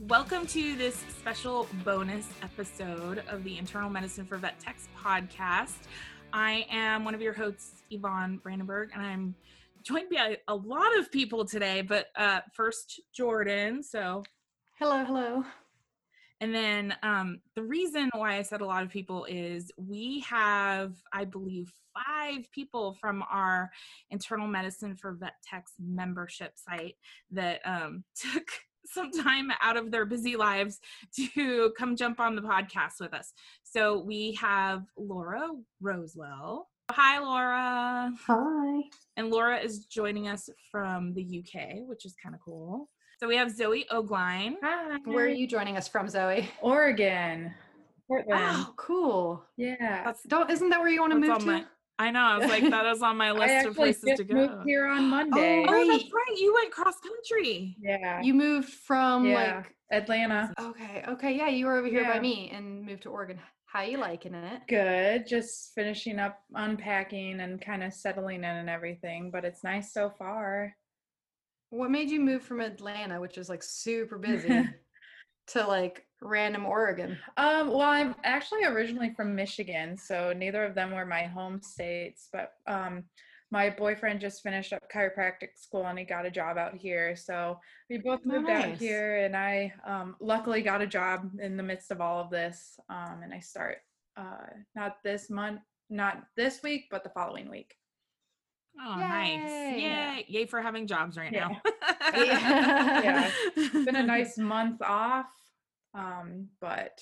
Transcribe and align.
Welcome 0.00 0.46
to 0.46 0.74
this 0.76 0.96
special 1.18 1.68
bonus 1.84 2.26
episode 2.42 3.22
of 3.28 3.44
the 3.44 3.58
Internal 3.58 3.90
Medicine 3.90 4.24
for 4.24 4.38
Vet 4.38 4.58
Techs 4.58 4.88
podcast. 4.98 5.76
I 6.32 6.66
am 6.70 7.04
one 7.04 7.14
of 7.14 7.20
your 7.20 7.34
hosts, 7.34 7.82
Yvonne 7.90 8.38
Brandenburg, 8.38 8.90
and 8.94 9.02
I'm 9.02 9.34
joined 9.82 10.08
by 10.10 10.38
a 10.48 10.54
lot 10.54 10.96
of 10.98 11.12
people 11.12 11.44
today. 11.44 11.82
But 11.82 12.06
uh, 12.16 12.40
first, 12.54 13.00
Jordan. 13.14 13.82
So, 13.82 14.24
hello, 14.78 15.04
hello. 15.04 15.44
And 16.40 16.54
then 16.54 16.94
um, 17.02 17.40
the 17.56 17.62
reason 17.62 18.10
why 18.14 18.36
I 18.36 18.42
said 18.42 18.60
a 18.60 18.66
lot 18.66 18.82
of 18.82 18.90
people 18.90 19.26
is 19.28 19.72
we 19.76 20.20
have, 20.20 20.94
I 21.12 21.24
believe, 21.24 21.72
five 22.06 22.50
people 22.52 22.94
from 22.94 23.24
our 23.30 23.70
internal 24.10 24.46
medicine 24.46 24.96
for 24.96 25.12
vet 25.12 25.34
techs 25.44 25.72
membership 25.80 26.52
site 26.56 26.94
that 27.32 27.60
um, 27.64 28.04
took 28.14 28.46
some 28.86 29.10
time 29.10 29.50
out 29.60 29.76
of 29.76 29.90
their 29.90 30.06
busy 30.06 30.36
lives 30.36 30.78
to 31.16 31.72
come 31.76 31.96
jump 31.96 32.20
on 32.20 32.36
the 32.36 32.42
podcast 32.42 33.00
with 33.00 33.12
us. 33.12 33.32
So 33.62 33.98
we 33.98 34.34
have 34.34 34.84
Laura 34.96 35.50
Rosewell. 35.82 36.62
Hi, 36.90 37.18
Laura. 37.18 38.10
Hi. 38.26 38.82
And 39.16 39.30
Laura 39.30 39.58
is 39.58 39.84
joining 39.86 40.28
us 40.28 40.48
from 40.70 41.12
the 41.12 41.44
UK, 41.44 41.86
which 41.86 42.06
is 42.06 42.14
kind 42.22 42.34
of 42.34 42.40
cool. 42.40 42.88
So 43.18 43.26
we 43.26 43.34
have 43.34 43.50
Zoe 43.50 43.84
Ogline. 43.90 44.54
Hi. 44.62 44.98
Where 45.04 45.24
are 45.24 45.28
you 45.28 45.48
joining 45.48 45.76
us 45.76 45.88
from, 45.88 46.08
Zoe? 46.08 46.48
Oregon. 46.62 47.52
Portland. 48.06 48.40
Oh, 48.40 48.72
cool. 48.76 49.44
Yeah. 49.56 50.04
That's, 50.04 50.22
Don't 50.22 50.48
isn't 50.48 50.68
that 50.68 50.78
where 50.78 50.88
you 50.88 51.00
want 51.00 51.14
to 51.14 51.18
move 51.18 51.38
to? 51.40 51.44
My, 51.44 51.64
I 51.98 52.12
know. 52.12 52.20
I 52.20 52.38
was 52.38 52.48
like, 52.48 52.62
that 52.70 52.86
is 52.86 53.02
on 53.02 53.16
my 53.16 53.32
list 53.32 53.66
of 53.66 53.74
places 53.74 54.18
to 54.18 54.22
go. 54.22 54.34
Moved 54.34 54.62
here 54.66 54.86
on 54.86 55.08
Monday. 55.08 55.64
Oh, 55.66 55.72
right. 55.72 55.88
that's 55.90 56.04
right. 56.04 56.38
You 56.38 56.54
went 56.54 56.70
cross 56.70 56.94
country. 57.00 57.76
Yeah. 57.80 58.22
You 58.22 58.34
moved 58.34 58.68
from 58.68 59.26
yeah. 59.26 59.56
like 59.56 59.74
Atlanta. 59.90 60.54
Okay. 60.56 61.02
Okay. 61.08 61.36
Yeah, 61.36 61.48
you 61.48 61.66
were 61.66 61.76
over 61.76 61.88
here 61.88 62.02
yeah. 62.02 62.14
by 62.14 62.20
me 62.20 62.52
and 62.54 62.86
moved 62.86 63.02
to 63.02 63.08
Oregon. 63.08 63.40
How 63.66 63.82
you 63.82 63.98
liking 63.98 64.34
it? 64.34 64.62
Good. 64.68 65.26
Just 65.26 65.72
finishing 65.74 66.20
up 66.20 66.38
unpacking 66.54 67.40
and 67.40 67.60
kind 67.60 67.82
of 67.82 67.92
settling 67.92 68.44
in 68.44 68.44
and 68.44 68.70
everything, 68.70 69.32
but 69.32 69.44
it's 69.44 69.64
nice 69.64 69.92
so 69.92 70.08
far. 70.08 70.72
What 71.70 71.90
made 71.90 72.10
you 72.10 72.20
move 72.20 72.42
from 72.42 72.60
Atlanta, 72.60 73.20
which 73.20 73.38
is 73.38 73.48
like 73.48 73.62
super 73.62 74.18
busy, 74.18 74.68
to 75.48 75.66
like 75.66 76.06
random 76.22 76.64
Oregon? 76.64 77.18
Um, 77.36 77.68
well, 77.68 77.82
I'm 77.82 78.14
actually 78.24 78.64
originally 78.64 79.12
from 79.14 79.34
Michigan, 79.34 79.96
so 79.96 80.32
neither 80.34 80.64
of 80.64 80.74
them 80.74 80.92
were 80.92 81.06
my 81.06 81.24
home 81.24 81.60
states. 81.60 82.28
But 82.32 82.52
um, 82.66 83.04
my 83.50 83.70
boyfriend 83.70 84.20
just 84.20 84.42
finished 84.42 84.72
up 84.72 84.82
chiropractic 84.94 85.56
school 85.56 85.86
and 85.86 85.98
he 85.98 86.04
got 86.04 86.26
a 86.26 86.30
job 86.30 86.58
out 86.58 86.74
here, 86.74 87.16
so 87.16 87.58
we 87.88 87.98
both 87.98 88.24
moved 88.24 88.48
nice. 88.48 88.64
out 88.64 88.78
here. 88.78 89.24
And 89.24 89.36
I 89.36 89.72
um, 89.86 90.16
luckily 90.20 90.62
got 90.62 90.82
a 90.82 90.86
job 90.86 91.30
in 91.40 91.56
the 91.56 91.62
midst 91.62 91.90
of 91.90 92.00
all 92.00 92.20
of 92.20 92.30
this, 92.30 92.78
um, 92.88 93.20
and 93.22 93.32
I 93.32 93.40
start 93.40 93.78
uh, 94.16 94.46
not 94.74 94.96
this 95.04 95.30
month, 95.30 95.60
not 95.88 96.24
this 96.36 96.62
week, 96.62 96.86
but 96.90 97.04
the 97.04 97.10
following 97.10 97.50
week. 97.50 97.74
Oh, 98.80 98.98
Yay. 98.98 99.08
nice. 99.08 99.50
Yay. 99.50 100.24
Yay 100.28 100.46
for 100.46 100.60
having 100.60 100.86
jobs 100.86 101.16
right 101.16 101.32
yeah. 101.32 101.48
now. 101.48 101.60
yeah. 102.14 103.30
It's 103.56 103.84
been 103.84 103.96
a 103.96 104.02
nice 104.06 104.38
month 104.38 104.80
off. 104.82 105.26
Um, 105.94 106.48
but 106.60 107.00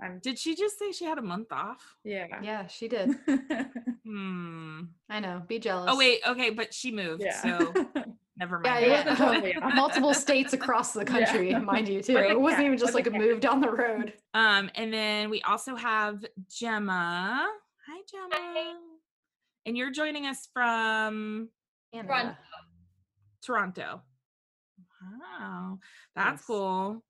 I'm 0.00 0.18
Did 0.18 0.38
she 0.38 0.56
just 0.56 0.78
say 0.78 0.92
she 0.92 1.04
had 1.04 1.18
a 1.18 1.22
month 1.22 1.52
off? 1.52 1.96
Yeah. 2.04 2.26
Yeah, 2.42 2.66
she 2.66 2.88
did. 2.88 3.14
hmm. 4.04 4.80
I 5.08 5.20
know. 5.20 5.42
Be 5.46 5.58
jealous. 5.58 5.90
Oh 5.92 5.96
wait, 5.96 6.20
okay, 6.26 6.50
but 6.50 6.74
she 6.74 6.90
moved, 6.90 7.22
yeah. 7.22 7.40
so 7.40 7.72
never 8.36 8.58
mind. 8.58 8.86
Yeah, 8.86 9.04
yeah. 9.04 9.14
Totally 9.14 9.54
Multiple 9.74 10.14
states 10.14 10.52
across 10.52 10.92
the 10.92 11.04
country, 11.04 11.50
yeah. 11.50 11.58
mind 11.58 11.88
you, 11.88 12.02
too. 12.02 12.16
It 12.16 12.38
wasn't 12.38 12.64
even 12.64 12.78
just 12.78 12.94
like 12.94 13.06
a 13.06 13.10
move 13.10 13.40
down 13.40 13.60
the 13.60 13.70
road. 13.70 14.14
Um, 14.34 14.70
and 14.74 14.92
then 14.92 15.30
we 15.30 15.42
also 15.42 15.76
have 15.76 16.24
Gemma. 16.48 17.46
Hi, 17.86 18.00
Gemma. 18.10 18.28
Hi. 18.32 18.93
And 19.66 19.76
you're 19.76 19.90
joining 19.90 20.26
us 20.26 20.48
from 20.52 21.48
Toronto. 21.92 22.36
Toronto. 23.44 24.02
Wow, 25.40 25.78
that's 26.14 26.40
nice. 26.40 26.46
cool. 26.46 27.02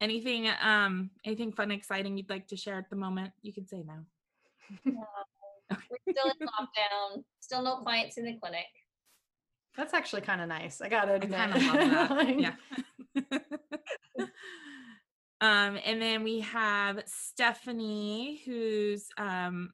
Anything, 0.00 0.50
um, 0.62 1.10
anything 1.24 1.52
fun, 1.52 1.70
exciting 1.70 2.16
you'd 2.18 2.28
like 2.28 2.48
to 2.48 2.56
share 2.56 2.78
at 2.78 2.90
the 2.90 2.96
moment? 2.96 3.32
You 3.42 3.52
can 3.52 3.66
say 3.66 3.82
now. 3.86 4.04
We're 4.84 6.12
still 6.12 6.32
in 6.40 6.46
lockdown. 6.46 7.24
Still 7.40 7.62
no 7.62 7.76
clients 7.76 8.18
in 8.18 8.24
the 8.24 8.36
clinic. 8.38 8.66
That's 9.76 9.94
actually 9.94 10.22
kind 10.22 10.40
of 10.40 10.48
nice. 10.48 10.80
I 10.80 10.88
gotta 10.88 11.14
admit. 11.14 11.38
I 11.38 11.50
kind 11.50 11.56
of 11.56 12.10
love 12.10 12.26
that. 12.26 12.40
yeah. 14.18 14.20
um, 15.40 15.78
and 15.84 16.00
then 16.00 16.22
we 16.22 16.40
have 16.40 17.02
Stephanie, 17.06 18.42
who's 18.44 19.06
um, 19.18 19.70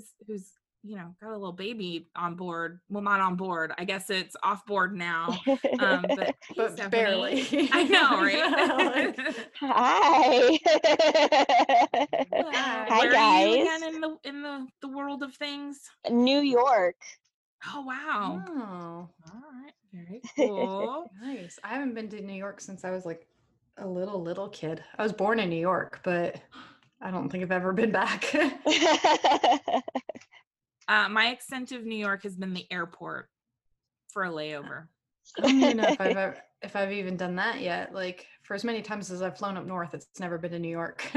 who's, 0.00 0.14
who's 0.26 0.52
you 0.82 0.96
know 0.96 1.14
got 1.20 1.30
a 1.30 1.36
little 1.36 1.52
baby 1.52 2.08
on 2.16 2.34
board 2.34 2.80
well 2.88 3.02
not 3.02 3.20
on 3.20 3.36
board 3.36 3.72
i 3.76 3.84
guess 3.84 4.08
it's 4.08 4.34
off 4.42 4.64
board 4.64 4.96
now 4.96 5.38
um 5.78 6.04
but, 6.16 6.34
but 6.56 6.90
barely. 6.90 7.46
I 7.72 7.84
know 7.84 8.22
right? 8.22 9.14
Hi. 9.60 10.58
Hi 12.88 12.98
Where 12.98 13.12
guys 13.12 13.60
again 13.60 13.94
in 13.94 14.00
the 14.00 14.16
in 14.24 14.42
the 14.42 14.66
the 14.80 14.88
world 14.88 15.22
of 15.22 15.34
things? 15.34 15.80
New 16.10 16.40
york. 16.40 16.96
Oh 17.74 17.82
wow. 17.82 18.42
Oh 18.48 19.08
all 19.32 19.42
right. 19.62 19.72
Very 19.92 20.22
cool. 20.36 21.10
Nice. 21.22 21.58
I 21.62 21.68
haven't 21.68 21.94
been 21.94 22.08
to 22.08 22.20
new 22.20 22.32
york 22.32 22.60
since 22.60 22.84
i 22.84 22.90
was 22.90 23.04
like 23.04 23.26
a 23.76 23.86
little 23.86 24.22
little 24.22 24.48
kid. 24.48 24.82
I 24.98 25.02
was 25.02 25.12
born 25.12 25.40
in 25.40 25.50
new 25.50 25.60
york 25.60 26.00
but 26.04 26.40
i 27.00 27.10
don't 27.10 27.30
think 27.30 27.42
i've 27.42 27.52
ever 27.52 27.72
been 27.72 27.92
back 27.92 28.34
uh, 30.90 31.08
my 31.08 31.28
extent 31.28 31.72
of 31.72 31.84
New 31.84 31.96
York 31.96 32.24
has 32.24 32.34
been 32.34 32.52
the 32.52 32.66
airport 32.70 33.28
for 34.12 34.24
a 34.24 34.30
layover. 34.30 34.88
I 35.38 35.42
don't 35.42 35.60
even 35.60 35.76
know 35.76 35.84
if 35.84 36.00
I've 36.00 36.10
ever, 36.16 36.36
if 36.62 36.74
I've 36.74 36.92
even 36.92 37.16
done 37.16 37.36
that 37.36 37.60
yet. 37.60 37.94
Like 37.94 38.26
for 38.42 38.54
as 38.54 38.64
many 38.64 38.82
times 38.82 39.12
as 39.12 39.22
I've 39.22 39.38
flown 39.38 39.56
up 39.56 39.64
north, 39.64 39.94
it's 39.94 40.08
never 40.18 40.36
been 40.36 40.50
to 40.50 40.58
New 40.58 40.68
York. 40.68 41.08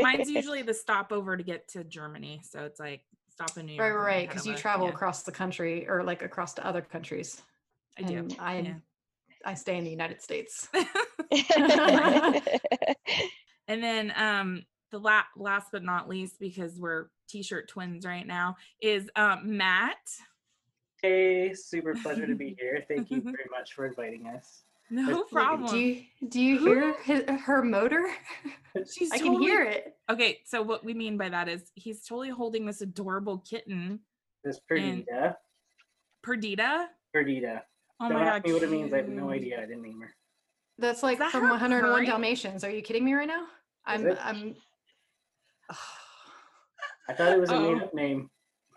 Mine's 0.00 0.30
usually 0.30 0.62
the 0.62 0.72
stopover 0.72 1.36
to 1.36 1.42
get 1.42 1.66
to 1.70 1.82
Germany, 1.82 2.40
so 2.44 2.64
it's 2.64 2.78
like 2.78 3.02
stop 3.28 3.58
in 3.58 3.66
New 3.66 3.74
York. 3.74 3.94
Right, 3.94 4.04
right, 4.04 4.28
because 4.28 4.46
you 4.46 4.54
travel 4.54 4.86
yeah. 4.86 4.92
across 4.92 5.24
the 5.24 5.32
country 5.32 5.88
or 5.88 6.04
like 6.04 6.22
across 6.22 6.54
to 6.54 6.66
other 6.66 6.80
countries. 6.80 7.42
I 7.98 8.02
do. 8.02 8.28
I 8.38 8.58
yeah. 8.60 8.74
I 9.44 9.54
stay 9.54 9.76
in 9.76 9.82
the 9.82 9.90
United 9.90 10.22
States. 10.22 10.68
And 13.68 13.82
then 13.82 14.12
um 14.16 14.64
the 14.92 14.98
la- 14.98 15.22
last 15.36 15.68
but 15.72 15.82
not 15.82 16.08
least, 16.08 16.38
because 16.38 16.78
we're 16.78 17.06
t-shirt 17.28 17.68
twins 17.68 18.04
right 18.04 18.26
now, 18.26 18.56
is 18.80 19.08
um, 19.16 19.56
Matt. 19.56 19.96
Hey, 21.02 21.54
super 21.54 21.94
pleasure 21.94 22.26
to 22.26 22.34
be 22.34 22.54
here. 22.60 22.84
Thank 22.86 23.10
you 23.10 23.20
very 23.22 23.48
much 23.50 23.72
for 23.72 23.86
inviting 23.86 24.28
us. 24.28 24.62
No 24.90 25.22
problem. 25.24 25.70
Do 25.70 25.78
you 25.78 26.02
do 26.28 26.40
you 26.40 26.58
hear 26.58 26.94
his, 27.02 27.24
her 27.26 27.62
motor? 27.62 28.06
She's 28.92 29.10
I 29.10 29.16
totally, 29.16 29.36
can 29.36 29.42
hear 29.42 29.62
it. 29.62 29.94
Okay, 30.10 30.40
so 30.44 30.60
what 30.60 30.84
we 30.84 30.92
mean 30.92 31.16
by 31.16 31.30
that 31.30 31.48
is 31.48 31.70
he's 31.74 32.04
totally 32.04 32.28
holding 32.28 32.66
this 32.66 32.82
adorable 32.82 33.38
kitten. 33.38 34.00
This 34.44 34.60
Perdita. 34.68 35.36
Perdita. 36.22 36.88
Perdita. 37.14 37.62
Oh 38.00 38.08
Don't 38.10 38.18
my 38.18 38.24
ask 38.26 38.42
god. 38.42 38.48
me 38.48 38.52
what 38.52 38.62
it 38.64 38.70
means. 38.70 38.92
I 38.92 38.98
have 38.98 39.08
no 39.08 39.30
idea. 39.30 39.58
I 39.58 39.62
didn't 39.62 39.82
name 39.82 40.00
her. 40.02 40.14
That's 40.78 41.02
like 41.02 41.18
that 41.18 41.30
from 41.32 41.48
101 41.50 41.92
purring? 41.92 42.08
Dalmatians. 42.08 42.64
Are 42.64 42.70
you 42.70 42.82
kidding 42.82 43.04
me 43.04 43.12
right 43.14 43.28
now? 43.28 43.44
I'm 43.84 44.06
it? 44.06 44.18
I'm 44.22 44.54
I 47.08 47.12
thought 47.14 47.32
it 47.32 47.40
was 47.40 47.50
a 47.50 47.54
Oh. 47.54 47.74
made 47.74 47.82
up 47.82 47.94
name. 47.94 48.30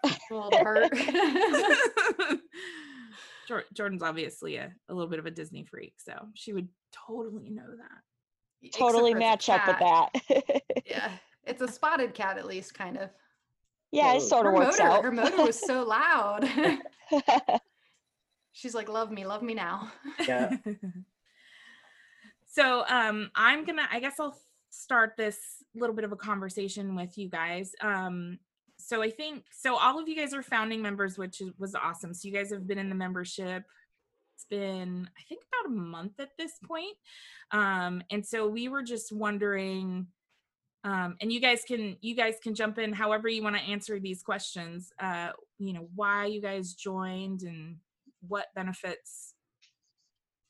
a 0.03 0.09
little 0.31 0.51
hurt. 0.63 0.91
Jordan's 3.73 4.01
obviously 4.03 4.55
a, 4.57 4.73
a 4.89 4.93
little 4.93 5.09
bit 5.09 5.19
of 5.19 5.25
a 5.25 5.31
Disney 5.31 5.63
freak, 5.65 5.93
so 5.97 6.13
she 6.33 6.51
would 6.53 6.67
totally 7.07 7.49
know 7.49 7.67
that. 7.77 8.71
Totally 8.73 9.11
for 9.13 9.17
it's 9.19 9.25
a 9.25 9.29
match 9.29 9.49
up 9.49 9.67
with 9.67 9.79
that. 9.79 10.61
Yeah, 10.87 11.11
it's 11.45 11.61
a 11.61 11.67
spotted 11.67 12.13
cat 12.13 12.37
at 12.37 12.45
least, 12.45 12.73
kind 12.73 12.97
of. 12.97 13.09
yeah, 13.91 14.13
it 14.15 14.21
So 14.21 14.27
sort 14.27 14.45
Her 14.47 14.51
of 14.53 14.57
works 14.57 14.79
motor, 14.79 14.89
out. 14.91 15.03
her 15.03 15.11
motor 15.11 15.43
was 15.43 15.59
so 15.59 15.83
loud. 15.83 16.49
She's 18.53 18.73
like, 18.73 18.89
"Love 18.89 19.11
me, 19.11 19.25
love 19.25 19.43
me 19.43 19.53
now." 19.53 19.91
Yeah. 20.27 20.55
So 22.55 22.85
um 22.87 23.29
i'm 23.35 23.65
gonna 23.65 23.87
i 23.91 23.99
guess 23.99 24.15
i'll 24.19 24.37
start 24.75 25.13
this 25.17 25.37
little 25.73 25.95
bit 25.95 26.05
of 26.05 26.11
a 26.11 26.17
conversation 26.17 26.95
with 26.95 27.17
you 27.17 27.29
guys. 27.29 27.71
Um 27.81 28.39
so 28.77 29.01
i 29.01 29.09
think 29.09 29.45
so 29.51 29.77
all 29.77 29.99
of 29.99 30.07
you 30.07 30.15
guys 30.15 30.33
are 30.33 30.43
founding 30.43 30.81
members 30.81 31.17
which 31.17 31.41
is, 31.41 31.51
was 31.57 31.75
awesome. 31.75 32.13
So 32.13 32.27
you 32.27 32.33
guys 32.33 32.51
have 32.51 32.67
been 32.67 32.77
in 32.77 32.89
the 32.89 32.95
membership. 32.95 33.63
It's 34.35 34.45
been 34.49 35.09
i 35.17 35.21
think 35.29 35.41
about 35.47 35.71
a 35.71 35.75
month 35.75 36.19
at 36.19 36.29
this 36.37 36.53
point. 36.65 36.95
Um 37.51 38.03
and 38.11 38.25
so 38.25 38.47
we 38.47 38.67
were 38.67 38.83
just 38.83 39.11
wondering 39.11 40.07
um, 40.83 41.15
and 41.19 41.33
you 41.33 41.41
guys 41.41 41.63
can 41.67 41.97
you 42.01 42.15
guys 42.15 42.35
can 42.43 42.53
jump 42.53 42.77
in 42.77 42.93
however 42.93 43.27
you 43.27 43.41
want 43.41 43.55
to 43.55 43.61
answer 43.63 43.99
these 43.99 44.21
questions 44.21 44.91
uh, 44.99 45.29
you 45.57 45.73
know 45.73 45.87
why 45.95 46.25
you 46.27 46.39
guys 46.39 46.75
joined 46.75 47.41
and 47.41 47.77
what 48.27 48.53
benefits 48.53 49.34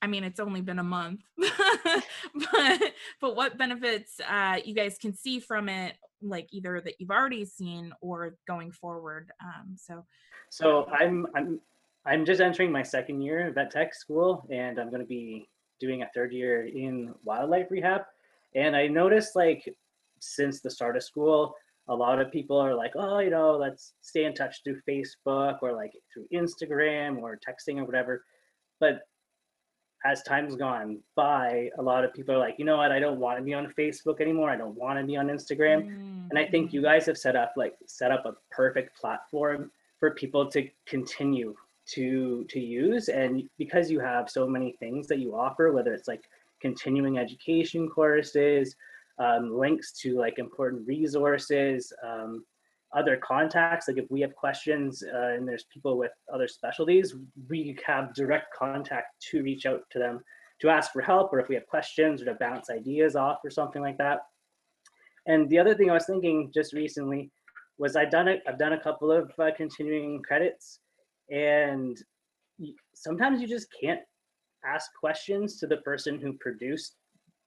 i 0.05 0.07
mean 0.07 0.23
it's 0.23 0.39
only 0.39 0.61
been 0.61 0.79
a 0.79 0.83
month 0.83 1.21
but 1.37 2.81
but 3.19 3.35
what 3.35 3.57
benefits 3.57 4.21
uh, 4.29 4.57
you 4.63 4.75
guys 4.75 4.97
can 4.97 5.15
see 5.15 5.39
from 5.39 5.67
it 5.67 5.95
like 6.21 6.47
either 6.51 6.79
that 6.79 6.93
you've 6.99 7.11
already 7.11 7.43
seen 7.43 7.91
or 8.01 8.35
going 8.47 8.71
forward 8.71 9.31
um, 9.43 9.75
so 9.75 10.05
So 10.49 10.85
I'm 10.85 11.27
I'm 11.35 11.59
I'm 12.05 12.25
just 12.25 12.41
entering 12.41 12.71
my 12.71 12.83
second 12.83 13.21
year 13.21 13.47
of 13.47 13.55
vet 13.55 13.71
tech 13.71 13.93
school, 13.93 14.47
and 14.49 14.79
I'm 14.79 14.89
going 14.89 15.01
to 15.01 15.07
be 15.07 15.49
doing 15.79 16.03
a 16.03 16.09
third 16.13 16.31
year 16.31 16.65
in 16.65 17.13
wildlife 17.23 17.67
rehab. 17.69 18.01
And 18.53 18.75
I 18.75 18.87
noticed 18.87 19.35
like 19.35 19.67
since 20.19 20.61
the 20.61 20.69
start 20.69 20.95
of 20.95 21.03
school, 21.03 21.55
a 21.89 21.95
lot 21.95 22.21
of 22.21 22.31
people 22.31 22.57
are 22.57 22.73
like, 22.73 22.93
oh, 22.95 23.19
you 23.19 23.31
know, 23.31 23.57
let's 23.57 23.93
stay 24.01 24.25
in 24.25 24.33
touch 24.33 24.63
through 24.63 24.79
Facebook 24.87 25.57
or 25.61 25.73
like 25.73 25.91
through 26.13 26.27
Instagram 26.33 27.17
or 27.17 27.37
texting 27.37 27.79
or 27.79 27.85
whatever. 27.85 28.23
But 28.79 29.01
as 30.05 30.21
time's 30.21 30.55
gone 30.55 30.99
by, 31.15 31.69
a 31.79 31.81
lot 31.81 32.05
of 32.05 32.13
people 32.13 32.35
are 32.35 32.37
like, 32.37 32.55
you 32.59 32.65
know 32.65 32.77
what, 32.77 32.91
I 32.91 32.99
don't 32.99 33.19
want 33.19 33.39
to 33.39 33.43
be 33.43 33.55
on 33.55 33.73
Facebook 33.77 34.21
anymore. 34.21 34.51
I 34.51 34.55
don't 34.55 34.75
want 34.75 34.99
to 34.99 35.05
be 35.05 35.17
on 35.17 35.27
Instagram. 35.27 35.79
mm, 35.87 36.29
And 36.29 36.37
I 36.37 36.45
think 36.45 36.71
you 36.71 36.81
guys 36.81 37.07
have 37.07 37.17
set 37.17 37.35
up 37.35 37.53
like 37.57 37.75
set 37.87 38.11
up 38.11 38.23
a 38.25 38.33
perfect 38.51 38.95
platform 39.01 39.71
for 39.99 40.11
people 40.11 40.49
to 40.51 40.69
continue 40.85 41.55
to 41.93 42.45
to 42.49 42.59
use. 42.59 43.09
And 43.09 43.49
because 43.57 43.89
you 43.89 43.99
have 43.99 44.29
so 44.29 44.47
many 44.47 44.75
things 44.79 45.07
that 45.07 45.19
you 45.19 45.35
offer, 45.35 45.71
whether 45.73 45.93
it's 45.93 46.07
like 46.07 46.23
continuing 46.61 47.17
education 47.17 47.89
courses, 47.89 48.75
um, 49.17 49.57
links 49.57 49.91
to 50.01 50.17
like 50.17 50.37
important 50.37 50.87
resources, 50.87 51.91
um, 52.03 52.45
other 52.95 53.17
contacts. 53.17 53.87
Like 53.87 53.97
if 53.97 54.09
we 54.09 54.21
have 54.21 54.33
questions 54.35 55.03
uh, 55.03 55.33
and 55.35 55.47
there's 55.47 55.65
people 55.73 55.97
with 55.97 56.11
other 56.33 56.47
specialties, 56.47 57.15
we 57.49 57.77
have 57.85 58.13
direct 58.13 58.47
contact 58.57 59.07
to 59.31 59.43
reach 59.43 59.65
out 59.65 59.81
to 59.91 59.99
them 59.99 60.21
to 60.61 60.69
ask 60.69 60.93
for 60.93 61.01
help, 61.01 61.33
or 61.33 61.39
if 61.39 61.49
we 61.49 61.55
have 61.55 61.67
questions 61.67 62.21
or 62.21 62.25
to 62.25 62.35
bounce 62.39 62.69
ideas 62.69 63.15
off 63.17 63.39
or 63.43 63.49
something 63.49 63.81
like 63.81 63.97
that. 63.97 64.19
And 65.27 65.49
the 65.49 65.59
other 65.59 65.75
thing 65.75 65.89
I 65.89 65.93
was 65.93 66.05
thinking 66.05 66.51
just 66.53 66.71
recently 66.73 67.31
was 67.77 67.95
I've 67.97 68.11
done 68.11 68.27
it. 68.29 68.41
I've 68.47 68.57
done 68.59 68.73
a 68.73 68.79
couple 68.79 69.11
of 69.11 69.31
uh, 69.37 69.49
continuing 69.57 70.21
credits, 70.23 70.79
and 71.29 71.97
sometimes 72.93 73.41
you 73.41 73.47
just 73.47 73.67
can't 73.81 73.99
ask 74.65 74.89
questions 74.97 75.59
to 75.59 75.67
the 75.67 75.77
person 75.77 76.19
who 76.19 76.33
produced 76.33 76.95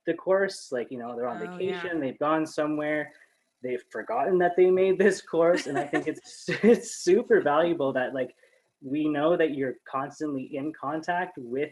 the 0.05 0.13
course. 0.13 0.69
Like 0.71 0.91
you 0.91 0.99
know, 0.99 1.15
they're 1.15 1.27
on 1.27 1.41
Oh, 1.41 1.43
yeah. 1.45 1.57
vacation, 1.57 1.99
they've 1.99 2.19
gone 2.19 2.45
somewhere, 2.45 3.11
they've 3.63 3.83
forgotten 3.91 4.37
that 4.39 4.53
they 4.55 4.69
made 4.69 4.97
this 4.97 5.21
course, 5.31 5.67
and 5.67 5.77
I 5.77 5.85
think 5.85 6.07
it's 6.07 6.45
it's 6.63 6.97
super 6.97 7.41
valuable 7.41 7.93
that 7.93 8.13
like 8.13 8.33
we 8.81 9.07
know 9.07 9.35
that 9.35 9.55
you're 9.55 9.75
constantly 9.89 10.55
in 10.55 10.71
contact 10.79 11.33
with 11.37 11.71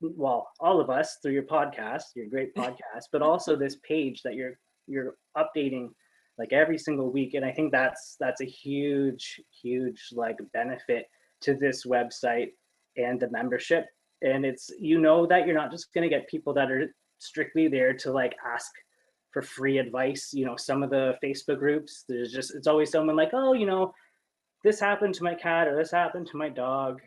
well 0.00 0.48
all 0.60 0.80
of 0.80 0.88
us 0.88 1.18
through 1.20 1.32
your 1.32 1.42
podcast 1.42 2.04
your 2.14 2.26
great 2.26 2.54
podcast 2.56 3.04
but 3.12 3.20
also 3.20 3.54
this 3.54 3.76
page 3.86 4.22
that 4.22 4.32
you're 4.34 4.58
you're 4.86 5.16
updating 5.36 5.90
like 6.38 6.54
every 6.54 6.78
single 6.78 7.12
week 7.12 7.34
and 7.34 7.44
i 7.44 7.52
think 7.52 7.70
that's 7.70 8.16
that's 8.18 8.40
a 8.40 8.46
huge 8.46 9.38
huge 9.62 10.08
like 10.14 10.38
benefit 10.54 11.04
to 11.40 11.54
this 11.54 11.86
website 11.86 12.50
and 12.96 13.20
the 13.20 13.30
membership. 13.30 13.86
And 14.22 14.44
it's 14.44 14.70
you 14.78 15.00
know 15.00 15.26
that 15.26 15.46
you're 15.46 15.56
not 15.56 15.70
just 15.70 15.92
going 15.94 16.08
to 16.08 16.14
get 16.14 16.28
people 16.28 16.52
that 16.54 16.70
are 16.70 16.94
strictly 17.18 17.68
there 17.68 17.94
to 17.94 18.12
like 18.12 18.34
ask 18.44 18.70
for 19.32 19.42
free 19.42 19.78
advice 19.78 20.30
you 20.32 20.44
know 20.44 20.56
some 20.56 20.82
of 20.82 20.90
the 20.90 21.14
facebook 21.22 21.58
groups 21.58 22.04
there's 22.08 22.32
just 22.32 22.54
it's 22.54 22.66
always 22.66 22.90
someone 22.90 23.16
like 23.16 23.30
oh 23.32 23.52
you 23.52 23.66
know 23.66 23.92
this 24.62 24.80
happened 24.80 25.14
to 25.14 25.24
my 25.24 25.34
cat 25.34 25.68
or 25.68 25.76
this 25.76 25.90
happened 25.90 26.26
to 26.28 26.36
my 26.36 26.48
dog. 26.48 27.00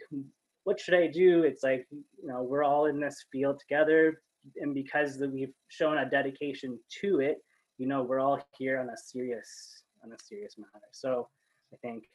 What 0.64 0.80
should 0.80 0.96
i 0.96 1.08
do? 1.08 1.44
It's 1.44 1.64
like 1.64 1.86
you 1.92 2.28
know 2.28 2.42
we're 2.44 2.64
all 2.64 2.86
in 2.86 3.00
this 3.00 3.26
field 3.32 3.60
together 3.60 4.22
and 4.58 4.74
because 4.74 5.22
we've 5.32 5.54
shown 5.70 5.98
a 5.98 6.10
dedication 6.10 6.78
to 7.02 7.22
it 7.22 7.38
you 7.78 7.88
know 7.88 8.04
we're 8.04 8.20
all 8.20 8.46
here 8.58 8.78
on 8.80 8.90
a 8.90 8.98
serious 8.98 9.84
on 10.04 10.12
a 10.12 10.24
serious 10.24 10.56
matter. 10.58 10.86
So 10.92 11.28
i 11.74 11.78
think 11.78 12.06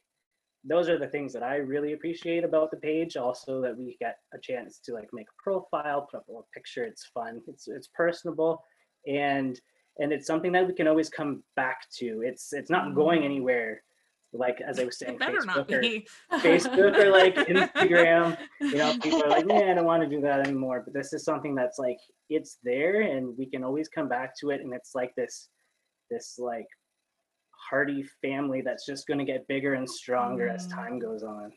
those 0.64 0.88
are 0.88 0.98
the 0.98 1.06
things 1.06 1.32
that 1.32 1.42
i 1.42 1.56
really 1.56 1.92
appreciate 1.92 2.42
about 2.42 2.70
the 2.70 2.78
page. 2.78 3.16
Also 3.16 3.60
that 3.60 3.76
we 3.76 3.96
get 4.00 4.18
a 4.34 4.38
chance 4.38 4.80
to 4.84 4.92
like 4.92 5.08
make 5.12 5.28
a 5.28 5.42
profile 5.42 6.08
put 6.10 6.18
up 6.18 6.28
a 6.28 6.30
little 6.30 6.48
picture. 6.54 6.84
It's 6.84 7.06
fun. 7.06 7.42
It's 7.46 7.68
it's 7.68 7.88
personable. 7.94 8.64
And 9.06 9.60
and 9.98 10.12
it's 10.12 10.26
something 10.26 10.52
that 10.52 10.66
we 10.66 10.72
can 10.74 10.86
always 10.88 11.08
come 11.10 11.42
back 11.56 11.88
to 11.98 12.22
it's 12.24 12.52
it's 12.52 12.70
not 12.70 12.94
going 12.94 13.20
Mhm. 13.22 13.24
anywhere 13.24 13.82
like 14.32 14.60
as 14.60 14.78
i 14.78 14.84
was 14.84 14.98
saying 14.98 15.14
it 15.14 15.18
better 15.20 15.40
not 15.44 15.66
Facebook 15.68 16.04
or- 16.32 16.38
Facebook 16.38 16.96
or 16.98 17.10
like 17.10 17.34
Instagram, 17.34 18.36
you 18.60 18.76
know, 18.76 18.92
people 19.02 19.24
are 19.24 19.30
like, 19.30 19.46
yeah, 19.48 19.70
I 19.70 19.74
don't 19.74 19.86
want 19.86 20.02
to 20.02 20.08
do 20.08 20.20
that 20.20 20.40
anymore. 20.46 20.82
But 20.84 20.92
this 20.92 21.12
is 21.14 21.24
something 21.24 21.54
that's 21.54 21.78
like 21.78 21.96
it's 22.28 22.58
there 22.62 23.00
and 23.00 23.36
we 23.38 23.46
can 23.46 23.64
always 23.64 23.88
come 23.88 24.06
back 24.08 24.36
to 24.40 24.50
it. 24.50 24.60
And 24.60 24.74
it's 24.74 24.94
like 24.94 25.14
this, 25.16 25.48
this 26.10 26.38
like 26.38 26.66
hearty 27.70 28.02
family 28.22 28.60
that's 28.60 28.84
just 28.86 29.06
gonna 29.06 29.24
get 29.24 29.46
bigger 29.48 29.74
and 29.74 29.88
stronger 29.88 30.48
as 30.48 30.68
Mm. 30.68 30.74
time 30.74 30.98
goes 30.98 31.22
on. 31.22 31.52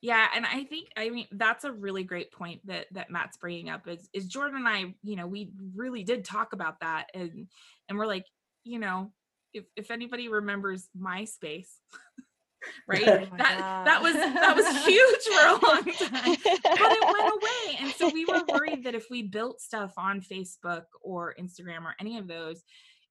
Yeah, 0.00 0.28
and 0.34 0.46
I 0.46 0.64
think 0.64 0.88
I 0.96 1.10
mean 1.10 1.26
that's 1.32 1.64
a 1.64 1.72
really 1.72 2.04
great 2.04 2.32
point 2.32 2.60
that 2.66 2.86
that 2.92 3.10
Matt's 3.10 3.36
bringing 3.36 3.68
up 3.68 3.88
is 3.88 4.08
is 4.12 4.26
Jordan 4.26 4.58
and 4.58 4.68
I, 4.68 4.94
you 5.02 5.16
know, 5.16 5.26
we 5.26 5.50
really 5.74 6.04
did 6.04 6.24
talk 6.24 6.52
about 6.52 6.80
that 6.80 7.06
and 7.14 7.48
and 7.88 7.98
we're 7.98 8.06
like, 8.06 8.26
you 8.64 8.78
know, 8.78 9.12
if 9.52 9.64
if 9.76 9.90
anybody 9.90 10.28
remembers 10.28 10.88
MySpace, 10.96 11.68
right? 12.88 13.06
Oh 13.06 13.26
my 13.30 13.38
that 13.38 13.82
that 13.84 14.02
was 14.02 14.14
that 14.14 14.56
was 14.56 14.66
huge 14.84 15.22
for 15.34 15.46
a 15.46 15.52
long 15.52 15.84
time. 15.94 16.36
But 16.44 16.92
it 16.92 17.04
went 17.04 17.32
away. 17.32 17.78
And 17.80 17.92
so 17.92 18.08
we 18.08 18.24
were 18.24 18.42
worried 18.48 18.84
that 18.84 18.94
if 18.94 19.06
we 19.10 19.22
built 19.22 19.60
stuff 19.60 19.92
on 19.96 20.20
Facebook 20.20 20.84
or 21.02 21.34
Instagram 21.40 21.84
or 21.84 21.94
any 22.00 22.18
of 22.18 22.26
those, 22.26 22.62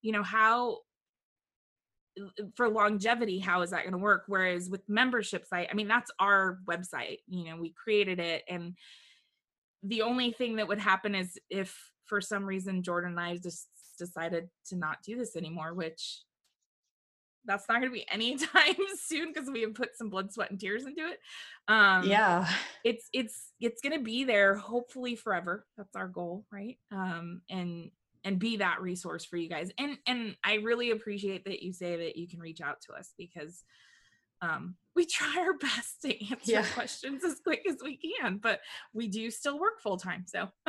you 0.02 0.12
know, 0.12 0.22
how 0.22 0.78
for 2.56 2.68
longevity 2.68 3.38
how 3.38 3.62
is 3.62 3.70
that 3.70 3.82
going 3.82 3.92
to 3.92 3.98
work? 3.98 4.24
Whereas 4.26 4.68
with 4.70 4.88
membership 4.88 5.44
site 5.46 5.68
i 5.70 5.74
mean 5.74 5.88
that's 5.88 6.10
our 6.18 6.58
website 6.66 7.18
you 7.28 7.44
know 7.44 7.56
we 7.56 7.70
created 7.72 8.18
it 8.20 8.44
and 8.48 8.76
the 9.82 10.02
only 10.02 10.32
thing 10.32 10.56
that 10.56 10.68
would 10.68 10.80
happen 10.80 11.14
is 11.14 11.38
if 11.50 11.76
for 12.06 12.20
some 12.20 12.44
reason 12.44 12.82
jordan 12.82 13.10
and 13.10 13.20
i 13.20 13.36
just 13.36 13.68
decided 13.98 14.48
to 14.66 14.76
not 14.76 14.98
do 15.04 15.16
this 15.16 15.36
anymore 15.36 15.74
which 15.74 16.22
that's 17.48 17.68
not 17.68 17.80
going 17.80 17.90
to 17.90 17.94
be 17.94 18.06
anytime 18.12 18.76
soon 19.02 19.32
because 19.32 19.50
we 19.50 19.62
have 19.62 19.74
put 19.74 19.96
some 19.96 20.10
blood 20.10 20.32
sweat 20.32 20.50
and 20.50 20.60
tears 20.60 20.84
into 20.84 21.02
it. 21.08 21.18
Um 21.66 22.04
yeah. 22.04 22.48
it's 22.84 23.08
it's 23.12 23.52
it's 23.60 23.80
going 23.80 23.98
to 23.98 24.04
be 24.04 24.24
there 24.24 24.54
hopefully 24.54 25.16
forever. 25.16 25.66
That's 25.76 25.96
our 25.96 26.08
goal 26.08 26.44
right? 26.52 26.78
Um 26.92 27.42
and 27.50 27.90
and 28.28 28.38
be 28.38 28.58
that 28.58 28.80
resource 28.82 29.24
for 29.24 29.36
you 29.38 29.48
guys 29.48 29.70
and 29.78 29.96
and 30.06 30.36
i 30.44 30.54
really 30.56 30.90
appreciate 30.90 31.44
that 31.46 31.62
you 31.62 31.72
say 31.72 31.96
that 31.96 32.16
you 32.16 32.28
can 32.28 32.38
reach 32.40 32.60
out 32.60 32.76
to 32.82 32.92
us 32.92 33.14
because 33.16 33.64
um 34.42 34.74
we 34.94 35.06
try 35.18 35.34
our 35.38 35.54
best 35.54 36.02
to 36.02 36.08
answer 36.30 36.52
Yeah. 36.52 36.64
questions 36.74 37.24
as 37.24 37.40
quick 37.40 37.62
as 37.68 37.76
we 37.82 37.96
can 37.96 38.36
but 38.36 38.60
we 38.92 39.08
do 39.08 39.30
still 39.30 39.58
work 39.58 39.80
full 39.80 39.96
time 39.96 40.24
so 40.26 40.48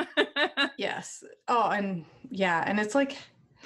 Yes. 0.78 1.22
Oh, 1.48 1.68
and 1.68 2.04
yeah, 2.30 2.62
and 2.66 2.80
it's 2.80 2.94
like 2.94 3.16